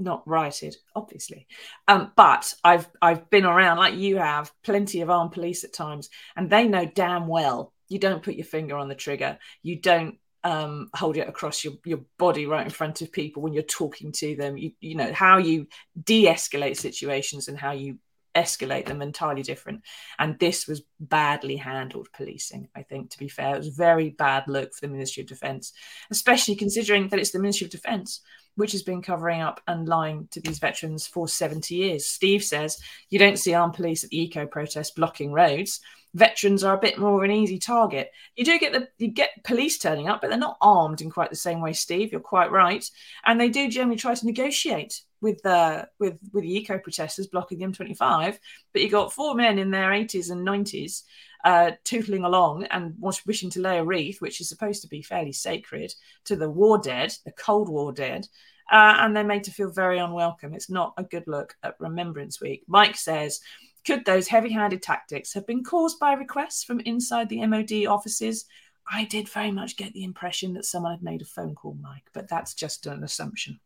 not 0.00 0.26
rioted, 0.26 0.76
obviously, 0.96 1.46
um, 1.88 2.12
but 2.16 2.52
I've 2.64 2.88
I've 3.00 3.28
been 3.30 3.44
around 3.44 3.78
like 3.78 3.94
you 3.94 4.16
have, 4.16 4.52
plenty 4.62 5.00
of 5.00 5.10
armed 5.10 5.32
police 5.32 5.64
at 5.64 5.72
times, 5.72 6.10
and 6.36 6.50
they 6.50 6.66
know 6.66 6.86
damn 6.86 7.26
well 7.26 7.72
you 7.88 7.98
don't 7.98 8.22
put 8.22 8.36
your 8.36 8.44
finger 8.44 8.76
on 8.76 8.88
the 8.88 8.94
trigger, 8.94 9.38
you 9.62 9.76
don't 9.80 10.16
um, 10.42 10.88
hold 10.94 11.16
it 11.16 11.28
across 11.28 11.64
your, 11.64 11.74
your 11.84 12.00
body 12.18 12.46
right 12.46 12.64
in 12.64 12.70
front 12.70 13.02
of 13.02 13.12
people 13.12 13.42
when 13.42 13.52
you're 13.52 13.62
talking 13.62 14.12
to 14.12 14.36
them. 14.36 14.56
You 14.56 14.72
you 14.80 14.94
know 14.94 15.12
how 15.12 15.38
you 15.38 15.66
de-escalate 16.02 16.76
situations 16.76 17.48
and 17.48 17.58
how 17.58 17.72
you 17.72 17.98
escalate 18.34 18.86
them 18.86 19.02
entirely 19.02 19.42
different. 19.42 19.82
And 20.18 20.38
this 20.38 20.66
was 20.66 20.82
badly 21.00 21.56
handled 21.56 22.08
policing, 22.12 22.68
I 22.74 22.82
think, 22.82 23.10
to 23.10 23.18
be 23.18 23.28
fair. 23.28 23.54
It 23.54 23.58
was 23.58 23.68
very 23.68 24.10
bad 24.10 24.44
look 24.46 24.72
for 24.72 24.86
the 24.86 24.92
Ministry 24.92 25.22
of 25.22 25.28
Defence, 25.28 25.72
especially 26.10 26.56
considering 26.56 27.08
that 27.08 27.18
it's 27.18 27.32
the 27.32 27.40
Ministry 27.40 27.66
of 27.66 27.72
Defence 27.72 28.20
which 28.56 28.72
has 28.72 28.82
been 28.82 29.02
covering 29.02 29.40
up 29.40 29.60
and 29.66 29.88
lying 29.88 30.28
to 30.30 30.40
these 30.40 30.58
veterans 30.58 31.06
for 31.06 31.28
70 31.28 31.74
years. 31.74 32.06
Steve 32.06 32.44
says 32.44 32.78
you 33.08 33.18
don't 33.18 33.38
see 33.38 33.54
armed 33.54 33.74
police 33.74 34.04
at 34.04 34.10
the 34.10 34.22
eco 34.22 34.46
protest 34.46 34.96
blocking 34.96 35.32
roads. 35.32 35.80
Veterans 36.14 36.64
are 36.64 36.76
a 36.76 36.80
bit 36.80 36.98
more 36.98 37.18
of 37.18 37.22
an 37.22 37.30
easy 37.30 37.58
target. 37.58 38.10
You 38.34 38.44
do 38.44 38.58
get 38.58 38.72
the 38.72 38.88
you 38.98 39.08
get 39.08 39.44
police 39.44 39.78
turning 39.78 40.08
up, 40.08 40.20
but 40.20 40.28
they're 40.28 40.38
not 40.38 40.56
armed 40.60 41.00
in 41.00 41.10
quite 41.10 41.30
the 41.30 41.36
same 41.36 41.60
way, 41.60 41.72
Steve. 41.72 42.10
You're 42.10 42.20
quite 42.20 42.50
right, 42.50 42.84
and 43.24 43.40
they 43.40 43.48
do 43.48 43.68
generally 43.68 43.96
try 43.98 44.14
to 44.14 44.26
negotiate 44.26 45.02
with 45.20 45.42
the 45.42 45.88
with 45.98 46.18
with 46.32 46.44
the 46.44 46.56
eco 46.56 46.78
protesters 46.78 47.26
blocking 47.26 47.58
the 47.58 47.66
M25. 47.66 48.38
But 48.72 48.82
you 48.82 48.88
got 48.88 49.12
four 49.12 49.34
men 49.34 49.58
in 49.58 49.70
their 49.70 49.90
80s 49.90 50.30
and 50.30 50.46
90s 50.46 51.02
uh, 51.44 51.72
tootling 51.84 52.24
along 52.24 52.64
and 52.64 52.94
wishing 53.26 53.50
to 53.50 53.60
lay 53.60 53.78
a 53.78 53.84
wreath, 53.84 54.20
which 54.20 54.40
is 54.40 54.48
supposed 54.48 54.82
to 54.82 54.88
be 54.88 55.02
fairly 55.02 55.32
sacred, 55.32 55.92
to 56.24 56.36
the 56.36 56.50
war 56.50 56.78
dead, 56.78 57.14
the 57.24 57.32
Cold 57.32 57.68
War 57.68 57.92
dead. 57.92 58.26
Uh, 58.70 58.98
and 58.98 59.16
they're 59.16 59.24
made 59.24 59.42
to 59.44 59.50
feel 59.50 59.70
very 59.70 59.98
unwelcome. 59.98 60.54
It's 60.54 60.70
not 60.70 60.94
a 60.96 61.02
good 61.02 61.24
look 61.26 61.56
at 61.64 61.74
Remembrance 61.80 62.40
Week. 62.40 62.62
Mike 62.68 62.96
says, 62.96 63.40
could 63.84 64.04
those 64.04 64.28
heavy 64.28 64.52
handed 64.52 64.82
tactics 64.82 65.34
have 65.34 65.46
been 65.46 65.64
caused 65.64 65.98
by 65.98 66.12
requests 66.12 66.62
from 66.62 66.80
inside 66.80 67.28
the 67.28 67.44
MOD 67.46 67.86
offices? 67.86 68.44
I 68.90 69.04
did 69.04 69.28
very 69.28 69.50
much 69.50 69.76
get 69.76 69.92
the 69.92 70.04
impression 70.04 70.54
that 70.54 70.66
someone 70.66 70.92
had 70.92 71.02
made 71.02 71.22
a 71.22 71.24
phone 71.24 71.54
call, 71.54 71.76
Mike, 71.80 72.10
but 72.12 72.28
that's 72.28 72.54
just 72.54 72.86
an 72.86 73.02
assumption. 73.02 73.58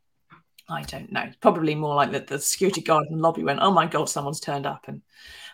I 0.68 0.82
don't 0.82 1.12
know. 1.12 1.30
Probably 1.40 1.74
more 1.74 1.94
like 1.94 2.12
that 2.12 2.26
the 2.26 2.38
security 2.38 2.80
guard 2.82 3.06
in 3.08 3.16
the 3.16 3.22
lobby 3.22 3.44
went, 3.44 3.60
Oh 3.62 3.70
my 3.70 3.86
God, 3.86 4.08
someone's 4.08 4.40
turned 4.40 4.66
up 4.66 4.84
and 4.88 5.02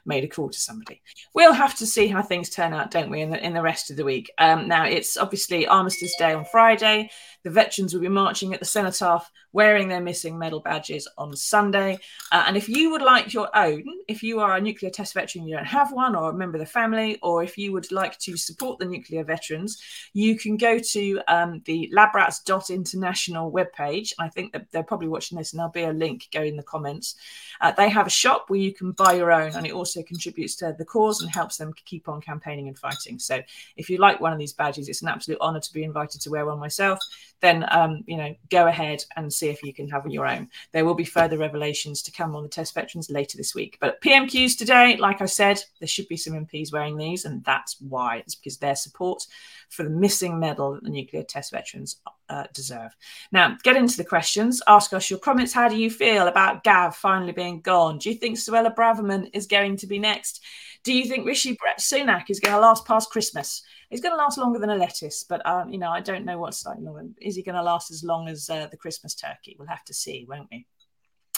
made 0.06 0.24
a 0.24 0.28
call 0.28 0.48
to 0.48 0.58
somebody. 0.58 1.02
We'll 1.34 1.52
have 1.52 1.76
to 1.78 1.86
see 1.86 2.06
how 2.06 2.22
things 2.22 2.50
turn 2.50 2.72
out, 2.72 2.90
don't 2.90 3.10
we, 3.10 3.20
in 3.20 3.30
the, 3.30 3.44
in 3.44 3.52
the 3.52 3.62
rest 3.62 3.90
of 3.90 3.96
the 3.96 4.04
week. 4.04 4.30
Um, 4.38 4.68
now, 4.68 4.84
it's 4.84 5.16
obviously 5.16 5.66
Armistice 5.66 6.14
Day 6.18 6.32
on 6.32 6.44
Friday. 6.44 7.10
The 7.44 7.50
veterans 7.50 7.92
will 7.92 8.00
be 8.00 8.08
marching 8.08 8.54
at 8.54 8.60
the 8.60 8.66
cenotaph 8.66 9.30
wearing 9.52 9.88
their 9.88 10.00
missing 10.00 10.38
medal 10.38 10.60
badges 10.60 11.08
on 11.18 11.34
Sunday. 11.34 11.98
Uh, 12.32 12.44
and 12.46 12.56
if 12.56 12.68
you 12.68 12.90
would 12.90 13.02
like 13.02 13.32
your 13.32 13.54
own, 13.56 13.84
if 14.08 14.22
you 14.22 14.40
are 14.40 14.56
a 14.56 14.60
nuclear 14.60 14.90
test 14.90 15.14
veteran, 15.14 15.46
you 15.46 15.56
don't 15.56 15.66
have 15.66 15.92
one, 15.92 16.14
or 16.14 16.30
a 16.30 16.34
member 16.34 16.56
of 16.56 16.60
the 16.60 16.66
family, 16.66 17.18
or 17.22 17.42
if 17.42 17.58
you 17.58 17.72
would 17.72 17.90
like 17.90 18.18
to 18.18 18.36
support 18.36 18.78
the 18.78 18.84
nuclear 18.84 19.24
veterans, 19.24 19.80
you 20.12 20.38
can 20.38 20.56
go 20.56 20.78
to 20.78 21.20
um, 21.28 21.62
the 21.64 21.90
labrats.international 21.94 23.52
webpage. 23.52 24.12
I 24.18 24.28
think 24.28 24.52
that 24.52 24.70
they're 24.70 24.82
probably 24.82 25.08
watching 25.08 25.38
this, 25.38 25.52
and 25.52 25.58
there'll 25.58 25.72
be 25.72 25.82
a 25.82 25.92
link 25.92 26.28
go 26.32 26.42
in 26.42 26.56
the 26.56 26.62
comments. 26.62 27.16
Uh, 27.60 27.72
they 27.72 27.88
have 27.88 28.06
a 28.06 28.10
shop 28.10 28.46
where 28.48 28.60
you 28.60 28.72
can 28.72 28.92
buy 28.92 29.14
your 29.14 29.32
own, 29.32 29.52
and 29.54 29.66
it 29.66 29.72
also 29.72 30.02
contributes 30.02 30.56
to 30.56 30.74
the 30.78 30.84
cause 30.84 31.22
and 31.22 31.30
helps 31.30 31.56
them 31.56 31.72
keep 31.84 32.08
on 32.08 32.20
campaigning 32.20 32.68
and 32.68 32.78
fighting. 32.78 33.18
So 33.18 33.40
if 33.76 33.90
you 33.90 33.98
like 33.98 34.20
one 34.20 34.32
of 34.32 34.38
these 34.38 34.52
badges, 34.52 34.88
it's 34.88 35.02
an 35.02 35.08
absolute 35.08 35.40
honour 35.40 35.60
to 35.60 35.72
be 35.72 35.84
invited 35.84 36.20
to 36.22 36.30
wear 36.30 36.46
one 36.46 36.58
myself. 36.58 36.98
Then 37.40 37.64
um, 37.70 38.04
you 38.06 38.16
know, 38.16 38.34
go 38.50 38.66
ahead 38.66 39.04
and 39.16 39.32
see 39.32 39.48
if 39.48 39.62
you 39.62 39.72
can 39.72 39.88
have 39.88 40.04
on 40.04 40.10
your 40.10 40.26
own. 40.26 40.48
There 40.72 40.84
will 40.84 40.94
be 40.94 41.04
further 41.04 41.38
revelations 41.38 42.02
to 42.02 42.12
come 42.12 42.36
on 42.36 42.42
the 42.42 42.48
test 42.48 42.74
veterans 42.74 43.10
later 43.10 43.36
this 43.36 43.54
week. 43.54 43.78
But 43.80 44.00
PMQs 44.00 44.56
today, 44.56 44.96
like 44.96 45.20
I 45.20 45.26
said, 45.26 45.62
there 45.78 45.88
should 45.88 46.08
be 46.08 46.16
some 46.16 46.34
MPs 46.34 46.72
wearing 46.72 46.96
these, 46.96 47.24
and 47.24 47.44
that's 47.44 47.80
why. 47.80 48.18
It's 48.18 48.34
because 48.34 48.58
their 48.58 48.76
support 48.76 49.26
for 49.70 49.84
the 49.84 49.90
missing 49.90 50.38
medal 50.38 50.72
that 50.72 50.82
the 50.82 50.90
nuclear 50.90 51.22
test 51.22 51.52
veterans 51.52 51.96
uh, 52.28 52.44
deserve. 52.52 52.94
Now, 53.32 53.56
get 53.62 53.76
into 53.76 53.96
the 53.96 54.04
questions. 54.04 54.62
Ask 54.66 54.92
us 54.92 55.10
your 55.10 55.18
comments. 55.18 55.52
How 55.52 55.68
do 55.68 55.76
you 55.76 55.90
feel 55.90 56.28
about 56.28 56.64
Gav 56.64 56.96
finally 56.96 57.32
being 57.32 57.60
gone? 57.60 57.98
Do 57.98 58.08
you 58.08 58.16
think 58.16 58.36
Suella 58.36 58.74
Braverman 58.74 59.30
is 59.32 59.46
going 59.46 59.76
to 59.78 59.86
be 59.86 59.98
next? 59.98 60.42
Do 60.82 60.94
you 60.94 61.04
think 61.04 61.26
Rishi 61.26 61.58
Sunak 61.78 62.24
is 62.30 62.40
going 62.40 62.54
to 62.54 62.60
last 62.60 62.86
past 62.86 63.10
Christmas? 63.10 63.62
He's 63.90 64.00
going 64.00 64.12
to 64.12 64.16
last 64.16 64.38
longer 64.38 64.58
than 64.58 64.70
a 64.70 64.76
lettuce, 64.76 65.24
but 65.28 65.44
um, 65.46 65.70
you 65.70 65.78
know, 65.78 65.90
I 65.90 66.00
don't 66.00 66.24
know 66.24 66.38
what's 66.38 66.64
like. 66.64 66.78
Is 67.20 67.36
he 67.36 67.42
going 67.42 67.56
to 67.56 67.62
last 67.62 67.90
as 67.90 68.02
long 68.02 68.28
as 68.28 68.48
uh, 68.48 68.66
the 68.70 68.76
Christmas 68.76 69.14
turkey? 69.14 69.56
We'll 69.58 69.68
have 69.68 69.84
to 69.84 69.94
see, 69.94 70.26
won't 70.28 70.48
we? 70.50 70.66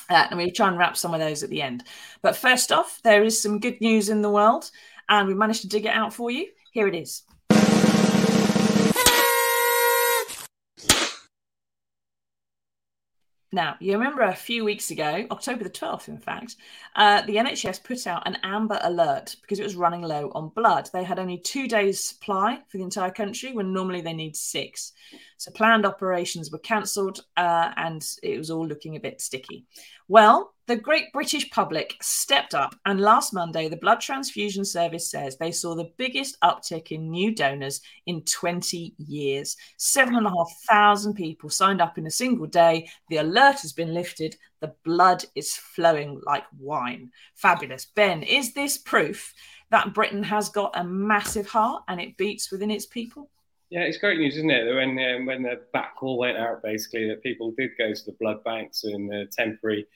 Uh, 0.08 0.26
and 0.30 0.38
we'll 0.38 0.50
try 0.50 0.68
and 0.68 0.78
wrap 0.78 0.96
some 0.96 1.14
of 1.14 1.20
those 1.20 1.42
at 1.42 1.50
the 1.50 1.62
end. 1.62 1.84
But 2.22 2.36
first 2.36 2.70
off, 2.70 3.00
there 3.02 3.24
is 3.24 3.40
some 3.40 3.58
good 3.58 3.80
news 3.80 4.10
in 4.10 4.22
the 4.22 4.30
world, 4.30 4.70
and 5.08 5.26
we 5.26 5.34
managed 5.34 5.62
to 5.62 5.68
dig 5.68 5.86
it 5.86 5.94
out 5.94 6.12
for 6.12 6.30
you. 6.30 6.46
Here 6.72 6.86
it 6.86 6.94
is. 6.94 7.22
Now, 13.54 13.76
you 13.80 13.92
remember 13.92 14.22
a 14.22 14.34
few 14.34 14.64
weeks 14.64 14.90
ago, 14.90 15.26
October 15.30 15.62
the 15.62 15.70
12th, 15.70 16.08
in 16.08 16.16
fact, 16.16 16.56
uh, 16.96 17.20
the 17.22 17.36
NHS 17.36 17.84
put 17.84 18.06
out 18.06 18.26
an 18.26 18.38
amber 18.42 18.78
alert 18.82 19.36
because 19.42 19.60
it 19.60 19.64
was 19.64 19.76
running 19.76 20.00
low 20.00 20.32
on 20.34 20.48
blood. 20.48 20.88
They 20.90 21.04
had 21.04 21.18
only 21.18 21.36
two 21.36 21.68
days' 21.68 22.02
supply 22.02 22.60
for 22.68 22.78
the 22.78 22.82
entire 22.82 23.10
country 23.10 23.52
when 23.52 23.74
normally 23.74 24.00
they 24.00 24.14
need 24.14 24.36
six. 24.36 24.94
So 25.42 25.50
planned 25.50 25.84
operations 25.84 26.52
were 26.52 26.60
cancelled 26.60 27.24
uh, 27.36 27.72
and 27.76 28.00
it 28.22 28.38
was 28.38 28.48
all 28.48 28.64
looking 28.64 28.94
a 28.94 29.00
bit 29.00 29.20
sticky. 29.20 29.66
Well, 30.06 30.54
the 30.68 30.76
great 30.76 31.12
British 31.12 31.50
public 31.50 31.96
stepped 32.00 32.54
up, 32.54 32.76
and 32.86 33.00
last 33.00 33.34
Monday, 33.34 33.68
the 33.68 33.76
Blood 33.76 34.00
Transfusion 34.00 34.64
Service 34.64 35.10
says 35.10 35.36
they 35.36 35.50
saw 35.50 35.74
the 35.74 35.90
biggest 35.96 36.38
uptick 36.42 36.92
in 36.92 37.10
new 37.10 37.34
donors 37.34 37.80
in 38.06 38.22
20 38.22 38.94
years. 38.98 39.56
Seven 39.78 40.14
and 40.14 40.28
a 40.28 40.30
half 40.30 40.52
thousand 40.70 41.14
people 41.14 41.50
signed 41.50 41.80
up 41.80 41.98
in 41.98 42.06
a 42.06 42.10
single 42.10 42.46
day. 42.46 42.88
The 43.08 43.16
alert 43.16 43.62
has 43.62 43.72
been 43.72 43.92
lifted. 43.92 44.36
The 44.60 44.76
blood 44.84 45.24
is 45.34 45.56
flowing 45.56 46.20
like 46.24 46.44
wine. 46.56 47.10
Fabulous. 47.34 47.84
Ben, 47.84 48.22
is 48.22 48.54
this 48.54 48.78
proof 48.78 49.34
that 49.72 49.92
Britain 49.92 50.22
has 50.22 50.50
got 50.50 50.78
a 50.78 50.84
massive 50.84 51.48
heart 51.48 51.82
and 51.88 52.00
it 52.00 52.16
beats 52.16 52.52
within 52.52 52.70
its 52.70 52.86
people? 52.86 53.28
Yeah, 53.72 53.84
it's 53.84 53.96
great 53.96 54.18
news, 54.18 54.36
isn't 54.36 54.50
it? 54.50 54.74
When 54.74 54.98
um, 54.98 55.24
when 55.24 55.42
the 55.44 55.62
back 55.72 55.96
call 55.96 56.18
went 56.18 56.36
out, 56.36 56.62
basically, 56.62 57.08
that 57.08 57.22
people 57.22 57.54
did 57.56 57.70
go 57.78 57.94
to 57.94 58.04
the 58.04 58.14
blood 58.20 58.44
banks 58.44 58.84
and 58.84 59.08
the 59.08 59.26
temporary 59.34 59.86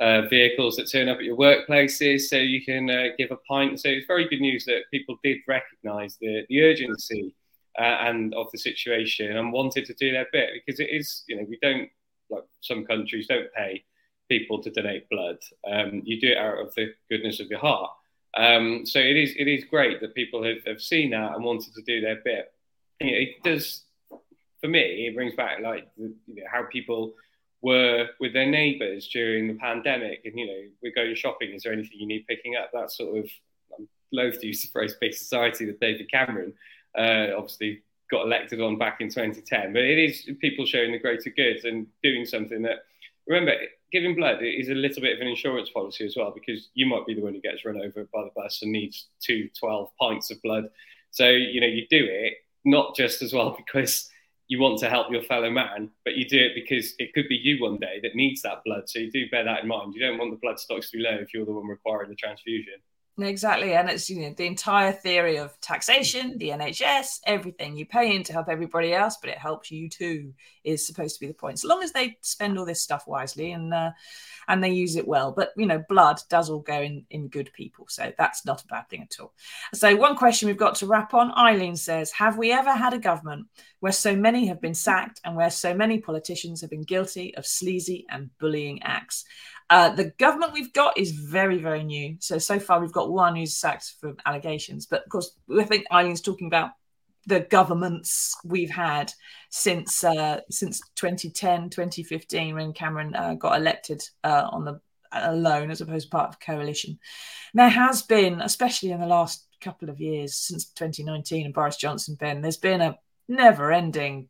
uh, 0.00 0.22
vehicles 0.30 0.76
that 0.76 0.90
turn 0.90 1.10
up 1.10 1.18
at 1.18 1.24
your 1.24 1.36
workplaces, 1.36 2.22
so 2.22 2.36
you 2.36 2.64
can 2.64 2.88
uh, 2.88 3.08
give 3.18 3.30
a 3.30 3.36
pint. 3.46 3.80
So 3.80 3.90
it's 3.90 4.06
very 4.06 4.26
good 4.30 4.40
news 4.40 4.64
that 4.64 4.84
people 4.90 5.18
did 5.22 5.40
recognise 5.46 6.16
the 6.18 6.46
the 6.48 6.62
urgency 6.62 7.34
uh, 7.78 7.98
and 8.08 8.32
of 8.34 8.50
the 8.50 8.56
situation 8.56 9.36
and 9.36 9.52
wanted 9.52 9.84
to 9.84 9.94
do 9.94 10.10
their 10.10 10.26
bit 10.32 10.48
because 10.54 10.80
it 10.80 10.88
is, 10.90 11.22
you 11.28 11.36
know, 11.36 11.44
we 11.46 11.58
don't 11.60 11.90
like 12.30 12.44
some 12.60 12.86
countries 12.86 13.26
don't 13.26 13.52
pay 13.52 13.84
people 14.30 14.62
to 14.62 14.70
donate 14.70 15.06
blood. 15.10 15.36
Um, 15.70 16.00
you 16.02 16.18
do 16.18 16.28
it 16.28 16.38
out 16.38 16.60
of 16.60 16.74
the 16.76 16.94
goodness 17.10 17.40
of 17.40 17.48
your 17.48 17.60
heart. 17.60 17.90
Um, 18.38 18.86
so 18.86 19.00
it 19.00 19.18
is 19.18 19.34
it 19.36 19.48
is 19.48 19.64
great 19.64 20.00
that 20.00 20.14
people 20.14 20.42
have, 20.44 20.64
have 20.66 20.80
seen 20.80 21.10
that 21.10 21.34
and 21.34 21.44
wanted 21.44 21.74
to 21.74 21.82
do 21.82 22.00
their 22.00 22.22
bit 22.24 22.54
you 23.00 23.06
know, 23.06 23.16
it 23.16 23.42
does 23.42 23.82
for 24.60 24.68
me. 24.68 25.06
It 25.06 25.14
brings 25.14 25.34
back 25.34 25.60
like 25.62 25.88
you 25.96 26.14
know, 26.28 26.42
how 26.50 26.64
people 26.64 27.14
were 27.62 28.08
with 28.20 28.32
their 28.32 28.46
neighbours 28.46 29.08
during 29.08 29.48
the 29.48 29.54
pandemic, 29.54 30.22
and 30.24 30.38
you 30.38 30.46
know, 30.46 30.60
we're 30.82 30.92
going 30.92 31.14
shopping. 31.14 31.52
Is 31.52 31.62
there 31.62 31.72
anything 31.72 31.98
you 31.98 32.06
need 32.06 32.26
picking 32.26 32.56
up? 32.56 32.70
That 32.72 32.90
sort 32.90 33.18
of 33.18 33.30
I'm 33.78 33.88
loath 34.12 34.40
to 34.40 34.46
use 34.46 34.62
the 34.62 34.68
phrase 34.68 34.94
"big 35.00 35.14
society" 35.14 35.64
that 35.66 35.80
David 35.80 36.10
Cameron 36.10 36.54
uh, 36.96 37.28
obviously 37.36 37.82
got 38.10 38.24
elected 38.24 38.60
on 38.60 38.78
back 38.78 39.00
in 39.00 39.08
2010. 39.08 39.72
But 39.72 39.82
it 39.82 39.98
is 39.98 40.30
people 40.40 40.64
showing 40.64 40.92
the 40.92 40.98
greater 40.98 41.30
good 41.30 41.64
and 41.64 41.86
doing 42.02 42.24
something 42.24 42.62
that. 42.62 42.84
Remember, 43.26 43.52
giving 43.92 44.14
blood 44.14 44.38
is 44.40 44.70
a 44.70 44.74
little 44.74 45.02
bit 45.02 45.14
of 45.14 45.20
an 45.20 45.28
insurance 45.28 45.68
policy 45.68 46.06
as 46.06 46.16
well, 46.16 46.30
because 46.30 46.70
you 46.72 46.86
might 46.86 47.06
be 47.06 47.12
the 47.12 47.20
one 47.20 47.34
who 47.34 47.42
gets 47.42 47.62
run 47.62 47.78
over 47.78 48.08
by 48.10 48.22
the 48.22 48.30
bus 48.34 48.62
and 48.62 48.72
needs 48.72 49.08
two 49.20 49.50
12 49.60 49.90
pints 50.00 50.30
of 50.30 50.40
blood. 50.40 50.70
So, 51.10 51.28
you 51.28 51.60
know, 51.60 51.66
you 51.66 51.86
do 51.90 52.06
it 52.08 52.38
not 52.64 52.96
just 52.96 53.22
as 53.22 53.32
well 53.32 53.56
because 53.66 54.08
you 54.48 54.58
want 54.60 54.78
to 54.80 54.88
help 54.88 55.10
your 55.10 55.22
fellow 55.22 55.50
man, 55.50 55.90
but 56.04 56.16
you 56.16 56.26
do 56.26 56.38
it 56.38 56.52
because 56.54 56.94
it 56.98 57.12
could 57.12 57.28
be 57.28 57.36
you 57.36 57.62
one 57.62 57.76
day 57.76 58.00
that 58.02 58.14
needs 58.14 58.40
that 58.42 58.64
blood. 58.64 58.88
So 58.88 58.98
you 58.98 59.10
do 59.10 59.28
bear 59.30 59.44
that 59.44 59.62
in 59.62 59.68
mind. 59.68 59.94
You 59.94 60.00
don't 60.00 60.18
want 60.18 60.30
the 60.30 60.38
blood 60.38 60.58
stocks 60.58 60.90
to 60.90 60.96
be 60.96 61.02
low 61.02 61.16
if 61.20 61.34
you're 61.34 61.44
the 61.44 61.52
one 61.52 61.66
requiring 61.66 62.08
the 62.08 62.16
transfusion. 62.16 62.74
Exactly. 63.20 63.74
And 63.74 63.90
it's 63.90 64.08
you 64.08 64.20
know 64.22 64.34
the 64.36 64.46
entire 64.46 64.92
theory 64.92 65.38
of 65.38 65.58
taxation, 65.60 66.38
the 66.38 66.50
NHS, 66.50 67.20
everything. 67.26 67.76
You 67.76 67.84
pay 67.84 68.14
in 68.14 68.22
to 68.24 68.32
help 68.32 68.48
everybody 68.48 68.94
else, 68.94 69.16
but 69.20 69.30
it 69.30 69.38
helps 69.38 69.72
you 69.72 69.88
too, 69.88 70.32
is 70.62 70.86
supposed 70.86 71.16
to 71.16 71.20
be 71.20 71.26
the 71.26 71.34
point. 71.34 71.58
So 71.58 71.66
long 71.68 71.82
as 71.82 71.90
they 71.90 72.16
spend 72.20 72.56
all 72.58 72.64
this 72.64 72.80
stuff 72.80 73.08
wisely 73.08 73.50
and 73.50 73.74
uh, 73.74 73.90
and 74.46 74.62
they 74.62 74.70
use 74.70 74.94
it 74.94 75.08
well. 75.08 75.32
But 75.32 75.50
you 75.56 75.66
know, 75.66 75.82
blood 75.88 76.20
does 76.30 76.48
all 76.48 76.60
go 76.60 76.80
in 76.80 77.06
in 77.10 77.26
good 77.26 77.52
people. 77.54 77.86
So 77.88 78.12
that's 78.16 78.46
not 78.46 78.62
a 78.62 78.66
bad 78.66 78.88
thing 78.88 79.02
at 79.02 79.20
all. 79.20 79.32
So 79.74 79.96
one 79.96 80.16
question 80.16 80.46
we've 80.46 80.56
got 80.56 80.76
to 80.76 80.86
wrap 80.86 81.12
on. 81.12 81.32
Eileen 81.36 81.74
says, 81.74 82.12
Have 82.12 82.38
we 82.38 82.52
ever 82.52 82.72
had 82.72 82.94
a 82.94 82.98
government 82.98 83.48
where 83.80 83.92
so 83.92 84.14
many 84.14 84.46
have 84.46 84.60
been 84.60 84.74
sacked 84.74 85.20
and 85.24 85.34
where 85.34 85.50
so 85.50 85.74
many 85.74 85.98
politicians 85.98 86.60
have 86.60 86.70
been 86.70 86.82
guilty 86.82 87.34
of 87.36 87.46
sleazy 87.46 88.06
and 88.10 88.30
bullying 88.38 88.80
acts? 88.84 89.24
Uh, 89.70 89.90
the 89.90 90.12
government 90.18 90.52
we've 90.52 90.72
got 90.72 90.96
is 90.96 91.12
very, 91.12 91.58
very 91.58 91.84
new. 91.84 92.16
So, 92.20 92.38
so 92.38 92.58
far 92.58 92.80
we've 92.80 92.92
got 92.92 93.10
one 93.10 93.36
who's 93.36 93.56
sacked 93.56 93.94
for 94.00 94.14
allegations. 94.24 94.86
But 94.86 95.04
of 95.04 95.10
course, 95.10 95.30
I 95.58 95.64
think 95.64 95.86
Eileen's 95.90 96.22
talking 96.22 96.46
about 96.46 96.70
the 97.26 97.40
governments 97.40 98.34
we've 98.44 98.70
had 98.70 99.12
since 99.50 100.02
uh, 100.02 100.40
since 100.50 100.80
2010, 100.96 101.68
2015, 101.68 102.54
when 102.54 102.72
Cameron 102.72 103.14
uh, 103.14 103.34
got 103.34 103.58
elected 103.58 104.02
uh, 104.24 104.48
on 104.50 104.64
the 104.64 104.80
alone 105.12 105.70
as 105.70 105.80
opposed 105.80 106.06
to 106.06 106.16
part 106.16 106.28
of 106.28 106.40
coalition. 106.40 106.98
There 107.54 107.68
has 107.68 108.02
been, 108.02 108.40
especially 108.40 108.90
in 108.90 109.00
the 109.00 109.06
last 109.06 109.46
couple 109.60 109.90
of 109.90 110.00
years 110.00 110.34
since 110.34 110.66
2019 110.66 111.46
and 111.46 111.54
Boris 111.54 111.76
Johnson, 111.76 112.16
Ben, 112.18 112.40
there's 112.40 112.56
been 112.56 112.80
a 112.80 112.98
never-ending 113.28 114.28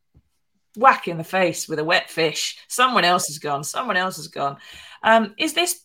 whack 0.76 1.08
in 1.08 1.18
the 1.18 1.24
face 1.24 1.68
with 1.68 1.78
a 1.78 1.84
wet 1.84 2.10
fish. 2.10 2.58
Someone 2.68 3.04
else 3.04 3.26
has 3.26 3.38
gone. 3.38 3.64
Someone 3.64 3.96
else 3.96 4.16
has 4.16 4.28
gone. 4.28 4.58
Um, 5.02 5.34
is 5.38 5.54
this 5.54 5.80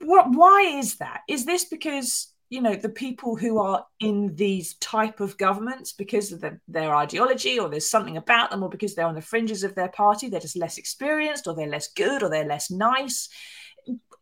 what? 0.00 0.26
Why 0.30 0.62
is 0.62 0.96
that? 0.96 1.20
Is 1.28 1.44
this 1.44 1.64
because 1.64 2.32
you 2.50 2.60
know 2.60 2.74
the 2.74 2.88
people 2.88 3.36
who 3.36 3.58
are 3.58 3.86
in 4.00 4.34
these 4.34 4.74
type 4.74 5.20
of 5.20 5.38
governments 5.38 5.92
because 5.92 6.32
of 6.32 6.40
the, 6.40 6.58
their 6.68 6.94
ideology, 6.94 7.58
or 7.58 7.68
there's 7.68 7.90
something 7.90 8.16
about 8.16 8.50
them, 8.50 8.62
or 8.62 8.68
because 8.68 8.94
they're 8.94 9.06
on 9.06 9.14
the 9.14 9.20
fringes 9.20 9.64
of 9.64 9.74
their 9.74 9.88
party, 9.88 10.28
they're 10.28 10.40
just 10.40 10.56
less 10.56 10.78
experienced, 10.78 11.46
or 11.46 11.54
they're 11.54 11.66
less 11.66 11.88
good, 11.92 12.22
or 12.22 12.28
they're 12.28 12.44
less 12.44 12.70
nice? 12.70 13.28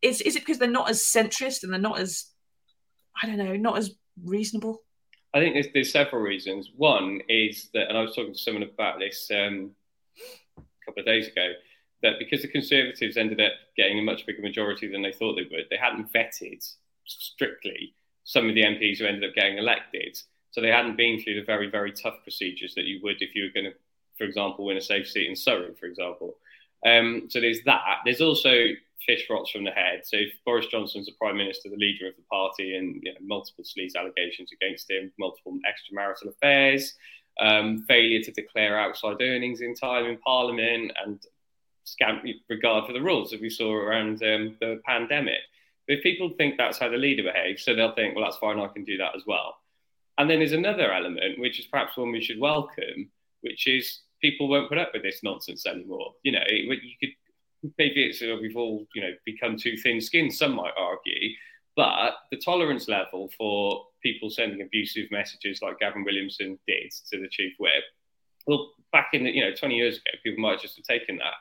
Is 0.02 0.20
is 0.20 0.36
it 0.36 0.40
because 0.40 0.58
they're 0.58 0.70
not 0.70 0.90
as 0.90 1.02
centrist 1.02 1.62
and 1.62 1.72
they're 1.72 1.80
not 1.80 1.98
as 1.98 2.26
I 3.20 3.26
don't 3.26 3.38
know, 3.38 3.56
not 3.56 3.78
as 3.78 3.94
reasonable? 4.22 4.82
I 5.32 5.38
think 5.38 5.54
there's, 5.54 5.68
there's 5.72 5.92
several 5.92 6.22
reasons. 6.22 6.70
One 6.76 7.20
is 7.28 7.68
that, 7.74 7.88
and 7.88 7.96
I 7.96 8.02
was 8.02 8.14
talking 8.16 8.32
to 8.32 8.38
someone 8.38 8.64
about 8.64 8.98
this 8.98 9.30
um, 9.32 9.70
couple 10.90 11.00
of 11.00 11.07
days 11.07 11.29
ago 11.29 11.53
that 12.03 12.18
because 12.18 12.42
the 12.42 12.48
Conservatives 12.48 13.16
ended 13.16 13.40
up 13.40 13.53
getting 13.76 13.98
a 13.98 14.03
much 14.03 14.26
bigger 14.26 14.42
majority 14.42 14.88
than 14.90 15.03
they 15.03 15.12
thought 15.12 15.37
they 15.37 15.48
would, 15.50 15.66
they 15.70 15.76
hadn't 15.76 16.12
vetted 16.12 16.66
strictly 17.05 17.94
some 18.24 18.48
of 18.48 18.55
the 18.55 18.62
MPs 18.62 18.98
who 18.98 19.07
ended 19.07 19.29
up 19.29 19.35
getting 19.35 19.59
elected. 19.59 20.18
So 20.50 20.61
they 20.61 20.70
hadn't 20.70 20.96
been 20.96 21.20
through 21.20 21.37
the 21.37 21.44
very, 21.44 21.70
very 21.70 21.92
tough 21.92 22.14
procedures 22.22 22.74
that 22.74 22.85
you 22.85 23.00
would 23.03 23.20
if 23.20 23.35
you 23.35 23.44
were 23.44 23.61
going 23.61 23.72
to, 23.72 23.79
for 24.18 24.24
example, 24.24 24.64
win 24.64 24.76
a 24.76 24.81
safe 24.81 25.09
seat 25.09 25.29
in 25.29 25.37
Surrey, 25.37 25.74
for 25.79 25.87
example. 25.87 26.37
Um, 26.87 27.26
so 27.29 27.40
there's 27.40 27.62
that. 27.66 27.98
There's 28.05 28.20
also 28.20 28.68
fish 29.07 29.26
rots 29.31 29.50
from 29.50 29.64
the 29.64 29.70
head. 29.70 30.03
So 30.05 30.16
if 30.16 30.33
Boris 30.44 30.66
Johnson's 30.66 31.07
the 31.07 31.12
prime 31.12 31.37
minister, 31.37 31.68
the 31.68 31.76
leader 31.76 32.09
of 32.09 32.16
the 32.16 32.22
party, 32.31 32.76
and 32.76 33.00
you 33.03 33.12
know, 33.12 33.18
multiple 33.22 33.64
sleaze 33.64 33.96
allegations 33.96 34.50
against 34.53 34.90
him, 34.90 35.12
multiple 35.18 35.59
extramarital 35.66 36.29
affairs, 36.29 36.94
um, 37.40 37.85
failure 37.88 38.22
to 38.22 38.33
declare 38.33 38.79
outside 38.79 39.16
earnings 39.20 39.61
in 39.61 39.74
time 39.74 40.07
in 40.07 40.18
Parliament, 40.18 40.92
and 41.05 41.20
scant 41.85 42.24
regard 42.48 42.87
for 42.87 42.92
the 42.92 43.03
rules 43.03 43.31
that 43.31 43.40
we 43.40 43.50
saw 43.50 43.72
around 43.72 44.22
um, 44.22 44.57
the 44.61 44.81
pandemic. 44.85 45.40
But 45.87 45.98
if 45.98 46.03
people 46.03 46.31
think 46.37 46.57
that's 46.57 46.79
how 46.79 46.88
the 46.88 46.96
leader 46.96 47.24
behaves, 47.24 47.64
so 47.64 47.74
they'll 47.74 47.94
think, 47.94 48.14
well, 48.14 48.24
that's 48.24 48.37
fine, 48.37 48.61
I 48.61 48.68
can 48.68 48.85
do 48.85 48.98
that 48.98 49.16
as 49.16 49.22
well. 49.26 49.57
And 50.18 50.29
then 50.29 50.38
there's 50.38 50.53
another 50.53 50.92
element, 50.92 51.40
which 51.40 51.59
is 51.59 51.66
perhaps 51.66 51.96
one 51.96 52.12
we 52.12 52.22
should 52.22 52.38
welcome, 52.38 53.11
which 53.40 53.66
is 53.66 54.00
people 54.20 54.48
won't 54.48 54.68
put 54.68 54.79
up 54.79 54.90
with 54.92 55.03
this 55.03 55.20
nonsense 55.22 55.66
anymore. 55.66 56.12
You 56.22 56.33
know, 56.33 56.44
you 56.48 56.76
could 57.00 57.11
maybe 57.79 58.05
it's 58.05 58.22
uh, 58.22 58.37
we've 58.40 58.57
all 58.57 58.87
you 58.94 59.03
know 59.03 59.12
become 59.24 59.57
too 59.57 59.76
thin-skinned. 59.76 60.35
Some 60.35 60.55
might 60.55 60.74
argue, 60.79 61.35
but 61.76 62.14
the 62.30 62.37
tolerance 62.37 62.88
level 62.88 63.30
for 63.37 63.87
people 64.02 64.30
sending 64.30 64.62
abusive 64.62 65.11
messages 65.11 65.61
like 65.62 65.78
Gavin 65.78 66.04
Williamson 66.04 66.59
did 66.66 66.92
to 67.11 67.20
the 67.20 67.28
chief 67.28 67.54
whip, 67.59 67.85
well, 68.46 68.72
back 68.92 69.11
in 69.12 69.24
the, 69.24 69.30
you 69.30 69.44
know 69.44 69.54
20 69.54 69.74
years 69.74 69.96
ago, 69.96 70.18
people 70.22 70.42
might 70.42 70.61
just 70.61 70.76
have 70.76 70.85
taken 70.85 71.16
that. 71.18 71.35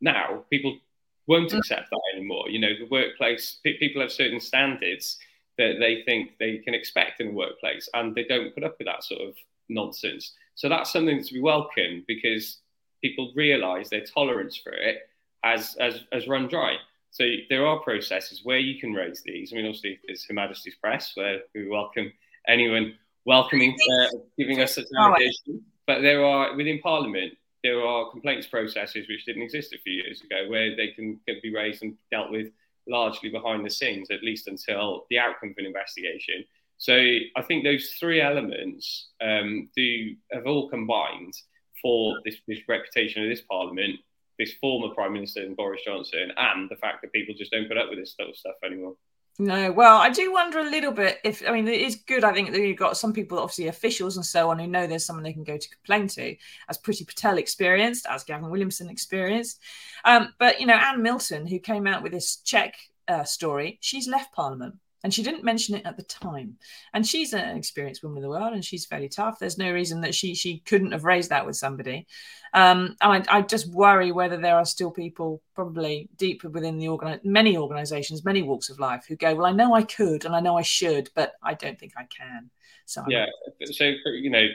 Now 0.00 0.44
people 0.50 0.78
won't 1.26 1.50
mm. 1.50 1.58
accept 1.58 1.90
that 1.90 2.00
anymore. 2.14 2.48
You 2.48 2.60
know, 2.60 2.72
the 2.78 2.88
workplace 2.90 3.60
people 3.62 4.02
have 4.02 4.12
certain 4.12 4.40
standards 4.40 5.18
that 5.58 5.76
they 5.80 6.02
think 6.04 6.38
they 6.38 6.58
can 6.58 6.74
expect 6.74 7.20
in 7.20 7.28
a 7.28 7.32
workplace, 7.32 7.88
and 7.94 8.14
they 8.14 8.24
don't 8.24 8.54
put 8.54 8.64
up 8.64 8.76
with 8.78 8.86
that 8.86 9.04
sort 9.04 9.20
of 9.20 9.34
nonsense. 9.68 10.32
So 10.54 10.68
that's 10.68 10.92
something 10.92 11.22
to 11.22 11.34
be 11.34 11.40
welcomed 11.40 12.04
because 12.06 12.58
people 13.02 13.32
realise 13.36 13.88
their 13.88 14.04
tolerance 14.04 14.56
for 14.56 14.72
it 14.72 15.08
has, 15.44 15.76
has, 15.78 16.00
has 16.12 16.26
run 16.26 16.48
dry. 16.48 16.76
So 17.10 17.24
there 17.48 17.66
are 17.66 17.80
processes 17.80 18.40
where 18.44 18.58
you 18.58 18.80
can 18.80 18.92
raise 18.92 19.22
these. 19.22 19.52
I 19.52 19.56
mean, 19.56 19.66
obviously, 19.66 19.98
there's 20.06 20.24
Her 20.26 20.34
Majesty's 20.34 20.76
Press, 20.76 21.12
where 21.14 21.40
we 21.54 21.68
welcome 21.68 22.12
anyone 22.46 22.94
welcoming, 23.24 23.74
uh, 23.74 24.18
giving 24.38 24.60
us 24.60 24.74
such 24.74 24.86
allegation. 24.98 25.62
But 25.86 26.00
there 26.00 26.24
are 26.24 26.54
within 26.56 26.80
Parliament, 26.80 27.34
there 27.64 27.84
are 27.84 28.10
complaints 28.10 28.46
processes 28.46 29.06
which 29.08 29.24
didn't 29.24 29.42
exist 29.42 29.72
a 29.74 29.78
few 29.78 29.94
years 29.94 30.22
ago, 30.22 30.48
where 30.48 30.76
they 30.76 30.88
can, 30.88 31.18
can 31.26 31.36
be 31.42 31.54
raised 31.54 31.82
and 31.82 31.94
dealt 32.10 32.30
with 32.30 32.48
largely 32.88 33.30
behind 33.30 33.64
the 33.64 33.70
scenes, 33.70 34.10
at 34.10 34.22
least 34.22 34.48
until 34.48 35.06
the 35.10 35.18
outcome 35.18 35.50
of 35.50 35.56
an 35.58 35.66
investigation. 35.66 36.44
So 36.78 36.94
I 36.94 37.42
think 37.42 37.64
those 37.64 37.94
three 37.98 38.20
elements 38.20 39.08
um, 39.20 39.68
do 39.76 40.14
have 40.32 40.46
all 40.46 40.70
combined 40.70 41.34
for 41.82 42.18
this, 42.24 42.36
this 42.46 42.60
reputation 42.68 43.22
of 43.22 43.28
this 43.28 43.42
Parliament, 43.42 43.98
this 44.38 44.54
former 44.60 44.94
Prime 44.94 45.12
Minister 45.12 45.42
and 45.42 45.56
Boris 45.56 45.82
Johnson, 45.84 46.32
and 46.36 46.70
the 46.70 46.76
fact 46.76 47.02
that 47.02 47.12
people 47.12 47.34
just 47.36 47.50
don't 47.50 47.68
put 47.68 47.78
up 47.78 47.90
with 47.90 47.98
this 47.98 48.14
sort 48.16 48.28
of 48.28 48.36
stuff 48.36 48.54
anymore. 48.64 48.94
No, 49.40 49.70
well, 49.70 49.98
I 49.98 50.10
do 50.10 50.32
wonder 50.32 50.58
a 50.58 50.68
little 50.68 50.90
bit 50.90 51.18
if 51.22 51.44
I 51.46 51.52
mean 51.52 51.68
it 51.68 51.80
is 51.80 51.94
good. 51.94 52.24
I 52.24 52.32
think 52.32 52.50
that 52.50 52.60
you've 52.60 52.76
got 52.76 52.96
some 52.96 53.12
people, 53.12 53.38
obviously 53.38 53.68
officials 53.68 54.16
and 54.16 54.26
so 54.26 54.50
on, 54.50 54.58
who 54.58 54.66
know 54.66 54.86
there's 54.88 55.04
someone 55.06 55.22
they 55.22 55.32
can 55.32 55.44
go 55.44 55.56
to 55.56 55.68
complain 55.68 56.08
to, 56.08 56.36
as 56.68 56.78
Priti 56.78 57.06
Patel 57.06 57.38
experienced, 57.38 58.06
as 58.10 58.24
Gavin 58.24 58.50
Williamson 58.50 58.90
experienced. 58.90 59.60
Um, 60.04 60.34
but 60.40 60.60
you 60.60 60.66
know, 60.66 60.74
Anne 60.74 61.02
Milton, 61.02 61.46
who 61.46 61.60
came 61.60 61.86
out 61.86 62.02
with 62.02 62.10
this 62.10 62.36
check 62.38 62.74
uh, 63.06 63.22
story, 63.22 63.78
she's 63.80 64.08
left 64.08 64.32
Parliament. 64.34 64.74
And 65.04 65.14
she 65.14 65.22
didn't 65.22 65.44
mention 65.44 65.76
it 65.76 65.86
at 65.86 65.96
the 65.96 66.02
time. 66.02 66.56
And 66.92 67.06
she's 67.06 67.32
an 67.32 67.56
experienced 67.56 68.02
woman 68.02 68.18
of 68.18 68.22
the 68.22 68.28
world 68.28 68.52
and 68.52 68.64
she's 68.64 68.84
fairly 68.84 69.08
tough. 69.08 69.38
There's 69.38 69.58
no 69.58 69.72
reason 69.72 70.00
that 70.00 70.14
she 70.14 70.34
she 70.34 70.58
couldn't 70.60 70.92
have 70.92 71.04
raised 71.04 71.30
that 71.30 71.46
with 71.46 71.56
somebody. 71.56 72.06
Um, 72.52 72.96
I, 73.00 73.22
I 73.28 73.42
just 73.42 73.72
worry 73.72 74.10
whether 74.10 74.36
there 74.36 74.56
are 74.56 74.64
still 74.64 74.90
people, 74.90 75.42
probably 75.54 76.08
deeper 76.16 76.48
within 76.48 76.78
the 76.78 76.88
organ, 76.88 77.20
many 77.22 77.56
organisations, 77.56 78.24
many 78.24 78.42
walks 78.42 78.70
of 78.70 78.80
life, 78.80 79.04
who 79.06 79.16
go, 79.16 79.34
"Well, 79.34 79.46
I 79.46 79.52
know 79.52 79.74
I 79.74 79.82
could 79.82 80.24
and 80.24 80.34
I 80.34 80.40
know 80.40 80.56
I 80.56 80.62
should, 80.62 81.10
but 81.14 81.34
I 81.42 81.54
don't 81.54 81.78
think 81.78 81.92
I 81.96 82.04
can." 82.04 82.50
So 82.86 83.04
yeah, 83.08 83.26
so 83.70 83.84
you 84.06 84.30
know, 84.30 84.46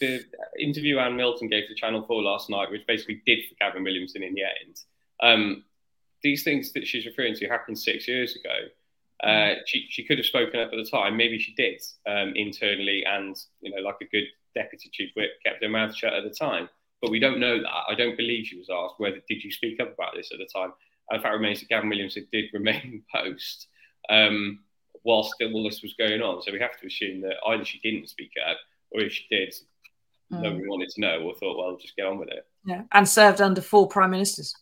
the 0.00 0.24
interview 0.58 0.98
Anne 0.98 1.16
Milton 1.16 1.48
gave 1.48 1.68
to 1.68 1.74
Channel 1.74 2.04
Four 2.06 2.22
last 2.22 2.50
night, 2.50 2.70
which 2.70 2.86
basically 2.86 3.22
did 3.26 3.40
for 3.48 3.54
Gavin 3.60 3.84
Williamson 3.84 4.22
in 4.22 4.34
the 4.34 4.42
end. 4.42 4.80
Um, 5.20 5.64
these 6.22 6.42
things 6.42 6.72
that 6.72 6.86
she's 6.86 7.06
referring 7.06 7.34
to 7.34 7.48
happened 7.48 7.78
six 7.78 8.08
years 8.08 8.34
ago 8.34 8.68
uh, 9.22 9.26
mm. 9.26 9.56
she, 9.66 9.86
she 9.88 10.04
could 10.04 10.18
have 10.18 10.26
spoken 10.26 10.60
up 10.60 10.70
at 10.72 10.76
the 10.76 10.90
time. 10.90 11.16
Maybe 11.16 11.38
she 11.38 11.54
did 11.54 11.80
um, 12.06 12.32
internally, 12.34 13.04
and 13.06 13.36
you 13.60 13.74
know, 13.74 13.82
like 13.82 13.96
a 14.00 14.06
good 14.06 14.24
deputy 14.54 14.90
chief 14.92 15.10
whip, 15.16 15.30
kept 15.44 15.62
her 15.62 15.68
mouth 15.68 15.94
shut 15.94 16.12
at 16.12 16.24
the 16.24 16.30
time. 16.30 16.68
But 17.00 17.10
we 17.10 17.18
don't 17.18 17.40
know 17.40 17.60
that. 17.60 17.84
I 17.88 17.94
don't 17.94 18.16
believe 18.16 18.46
she 18.46 18.58
was 18.58 18.68
asked 18.70 18.94
whether 18.98 19.20
did 19.28 19.42
you 19.42 19.50
speak 19.50 19.80
up 19.80 19.94
about 19.94 20.14
this 20.14 20.30
at 20.32 20.38
the 20.38 20.48
time. 20.52 20.72
And 21.10 21.18
the 21.18 21.22
fact 21.22 21.34
remains 21.34 21.60
that 21.60 21.68
Gavin 21.68 21.88
Williamson 21.88 22.26
did 22.32 22.46
remain 22.52 23.02
post 23.14 23.68
um, 24.08 24.60
whilst 25.04 25.34
all 25.42 25.64
this 25.64 25.82
was 25.82 25.94
going 25.98 26.22
on. 26.22 26.42
So 26.42 26.52
we 26.52 26.60
have 26.60 26.78
to 26.80 26.86
assume 26.86 27.20
that 27.22 27.36
either 27.46 27.64
she 27.64 27.80
didn't 27.80 28.08
speak 28.08 28.30
up, 28.48 28.56
or 28.92 29.00
if 29.00 29.12
she 29.12 29.26
did, 29.30 29.52
mm. 30.32 30.42
nobody 30.42 30.66
wanted 30.66 30.90
to 30.90 31.00
know 31.00 31.20
or 31.22 31.34
thought, 31.34 31.58
well, 31.58 31.76
just 31.76 31.96
get 31.96 32.06
on 32.06 32.18
with 32.18 32.28
it. 32.28 32.46
Yeah, 32.64 32.82
and 32.92 33.08
served 33.08 33.40
under 33.40 33.60
four 33.60 33.88
prime 33.88 34.12
ministers 34.12 34.54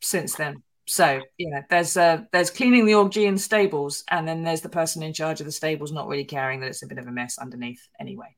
since 0.00 0.34
then. 0.34 0.62
So 0.88 1.20
yeah, 1.36 1.62
there's 1.68 1.96
uh, 1.96 2.22
there's 2.30 2.50
cleaning 2.50 2.86
the 2.86 2.92
Augean 2.92 3.38
stables, 3.40 4.04
and 4.08 4.26
then 4.26 4.44
there's 4.44 4.60
the 4.60 4.68
person 4.68 5.02
in 5.02 5.12
charge 5.12 5.40
of 5.40 5.46
the 5.46 5.52
stables 5.52 5.90
not 5.90 6.06
really 6.06 6.24
caring 6.24 6.60
that 6.60 6.68
it's 6.68 6.84
a 6.84 6.86
bit 6.86 6.98
of 6.98 7.08
a 7.08 7.10
mess 7.10 7.38
underneath 7.38 7.88
anyway. 7.98 8.36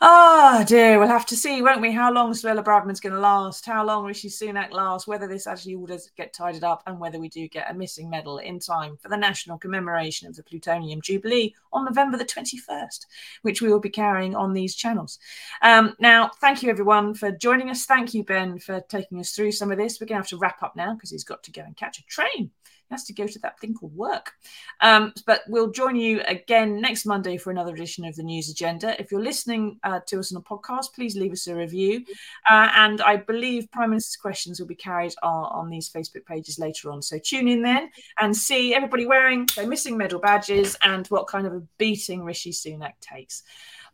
Ah, 0.00 0.60
oh, 0.60 0.64
dear, 0.64 0.98
we'll 0.98 1.06
have 1.06 1.26
to 1.26 1.36
see, 1.36 1.62
won't 1.62 1.80
we? 1.80 1.92
How 1.92 2.12
long 2.12 2.32
Suella 2.32 2.64
Braverman's 2.64 2.98
going 2.98 3.14
to 3.14 3.20
last? 3.20 3.64
How 3.64 3.84
long 3.84 4.04
Rishi 4.04 4.28
Sunak 4.28 4.72
lasts? 4.72 5.06
Whether 5.06 5.28
this 5.28 5.46
actually 5.46 5.76
all 5.76 5.86
does 5.86 6.10
get 6.16 6.34
tidied 6.34 6.64
up, 6.64 6.82
and 6.86 6.98
whether 6.98 7.20
we 7.20 7.28
do 7.28 7.46
get 7.46 7.70
a 7.70 7.74
missing 7.74 8.10
medal 8.10 8.38
in 8.38 8.58
time 8.58 8.96
for 8.96 9.08
the 9.08 9.16
national 9.16 9.56
commemoration 9.56 10.26
of 10.26 10.34
the 10.34 10.42
Plutonium 10.42 11.00
Jubilee 11.00 11.54
on 11.72 11.84
November 11.84 12.18
the 12.18 12.24
21st, 12.24 13.06
which 13.42 13.62
we 13.62 13.68
will 13.68 13.78
be 13.78 13.90
carrying 13.90 14.34
on 14.34 14.52
these 14.52 14.74
channels. 14.74 15.20
Um, 15.62 15.94
now, 16.00 16.32
thank 16.40 16.64
you 16.64 16.70
everyone 16.70 17.14
for 17.14 17.30
joining 17.30 17.70
us. 17.70 17.86
Thank 17.86 18.12
you, 18.12 18.24
Ben, 18.24 18.58
for 18.58 18.80
taking 18.88 19.20
us 19.20 19.30
through 19.30 19.52
some 19.52 19.70
of 19.70 19.78
this. 19.78 20.00
We're 20.00 20.08
going 20.08 20.16
to 20.16 20.22
have 20.22 20.28
to 20.30 20.38
wrap 20.38 20.64
up 20.64 20.74
now 20.74 20.94
because 20.94 21.10
he's 21.10 21.22
got 21.22 21.44
to 21.44 21.52
go 21.52 21.62
catch 21.76 21.98
a 21.98 22.04
train. 22.04 22.50
He 22.88 22.94
has 22.94 23.04
to 23.06 23.12
go 23.12 23.26
to 23.26 23.38
that 23.40 23.58
thing 23.58 23.74
called 23.74 23.96
work. 23.96 24.32
Um, 24.80 25.12
but 25.26 25.40
we'll 25.48 25.72
join 25.72 25.96
you 25.96 26.20
again 26.26 26.80
next 26.80 27.04
Monday 27.04 27.36
for 27.36 27.50
another 27.50 27.74
edition 27.74 28.04
of 28.04 28.14
the 28.14 28.22
News 28.22 28.48
Agenda. 28.48 28.98
If 29.00 29.10
you're 29.10 29.22
listening 29.22 29.80
uh, 29.82 30.00
to 30.06 30.20
us 30.20 30.32
on 30.32 30.40
a 30.40 30.44
podcast, 30.44 30.94
please 30.94 31.16
leave 31.16 31.32
us 31.32 31.48
a 31.48 31.54
review. 31.56 32.04
Uh, 32.48 32.68
and 32.76 33.00
I 33.00 33.16
believe 33.16 33.70
Prime 33.72 33.90
Minister's 33.90 34.16
questions 34.16 34.60
will 34.60 34.68
be 34.68 34.76
carried 34.76 35.14
on, 35.22 35.44
on 35.46 35.70
these 35.70 35.90
Facebook 35.90 36.26
pages 36.26 36.60
later 36.60 36.92
on. 36.92 37.02
So 37.02 37.18
tune 37.18 37.48
in 37.48 37.62
then 37.62 37.90
and 38.20 38.36
see 38.36 38.72
everybody 38.72 39.04
wearing 39.06 39.48
their 39.56 39.66
missing 39.66 39.96
medal 39.96 40.20
badges 40.20 40.76
and 40.82 41.06
what 41.08 41.26
kind 41.26 41.46
of 41.46 41.54
a 41.54 41.62
beating 41.78 42.22
Rishi 42.22 42.52
Sunak 42.52 42.92
takes. 43.00 43.42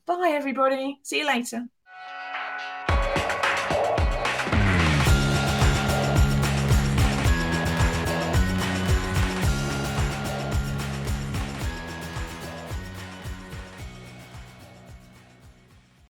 Bye, 0.04 0.32
everybody. 0.34 0.98
See 1.02 1.20
you 1.20 1.26
later. 1.26 1.66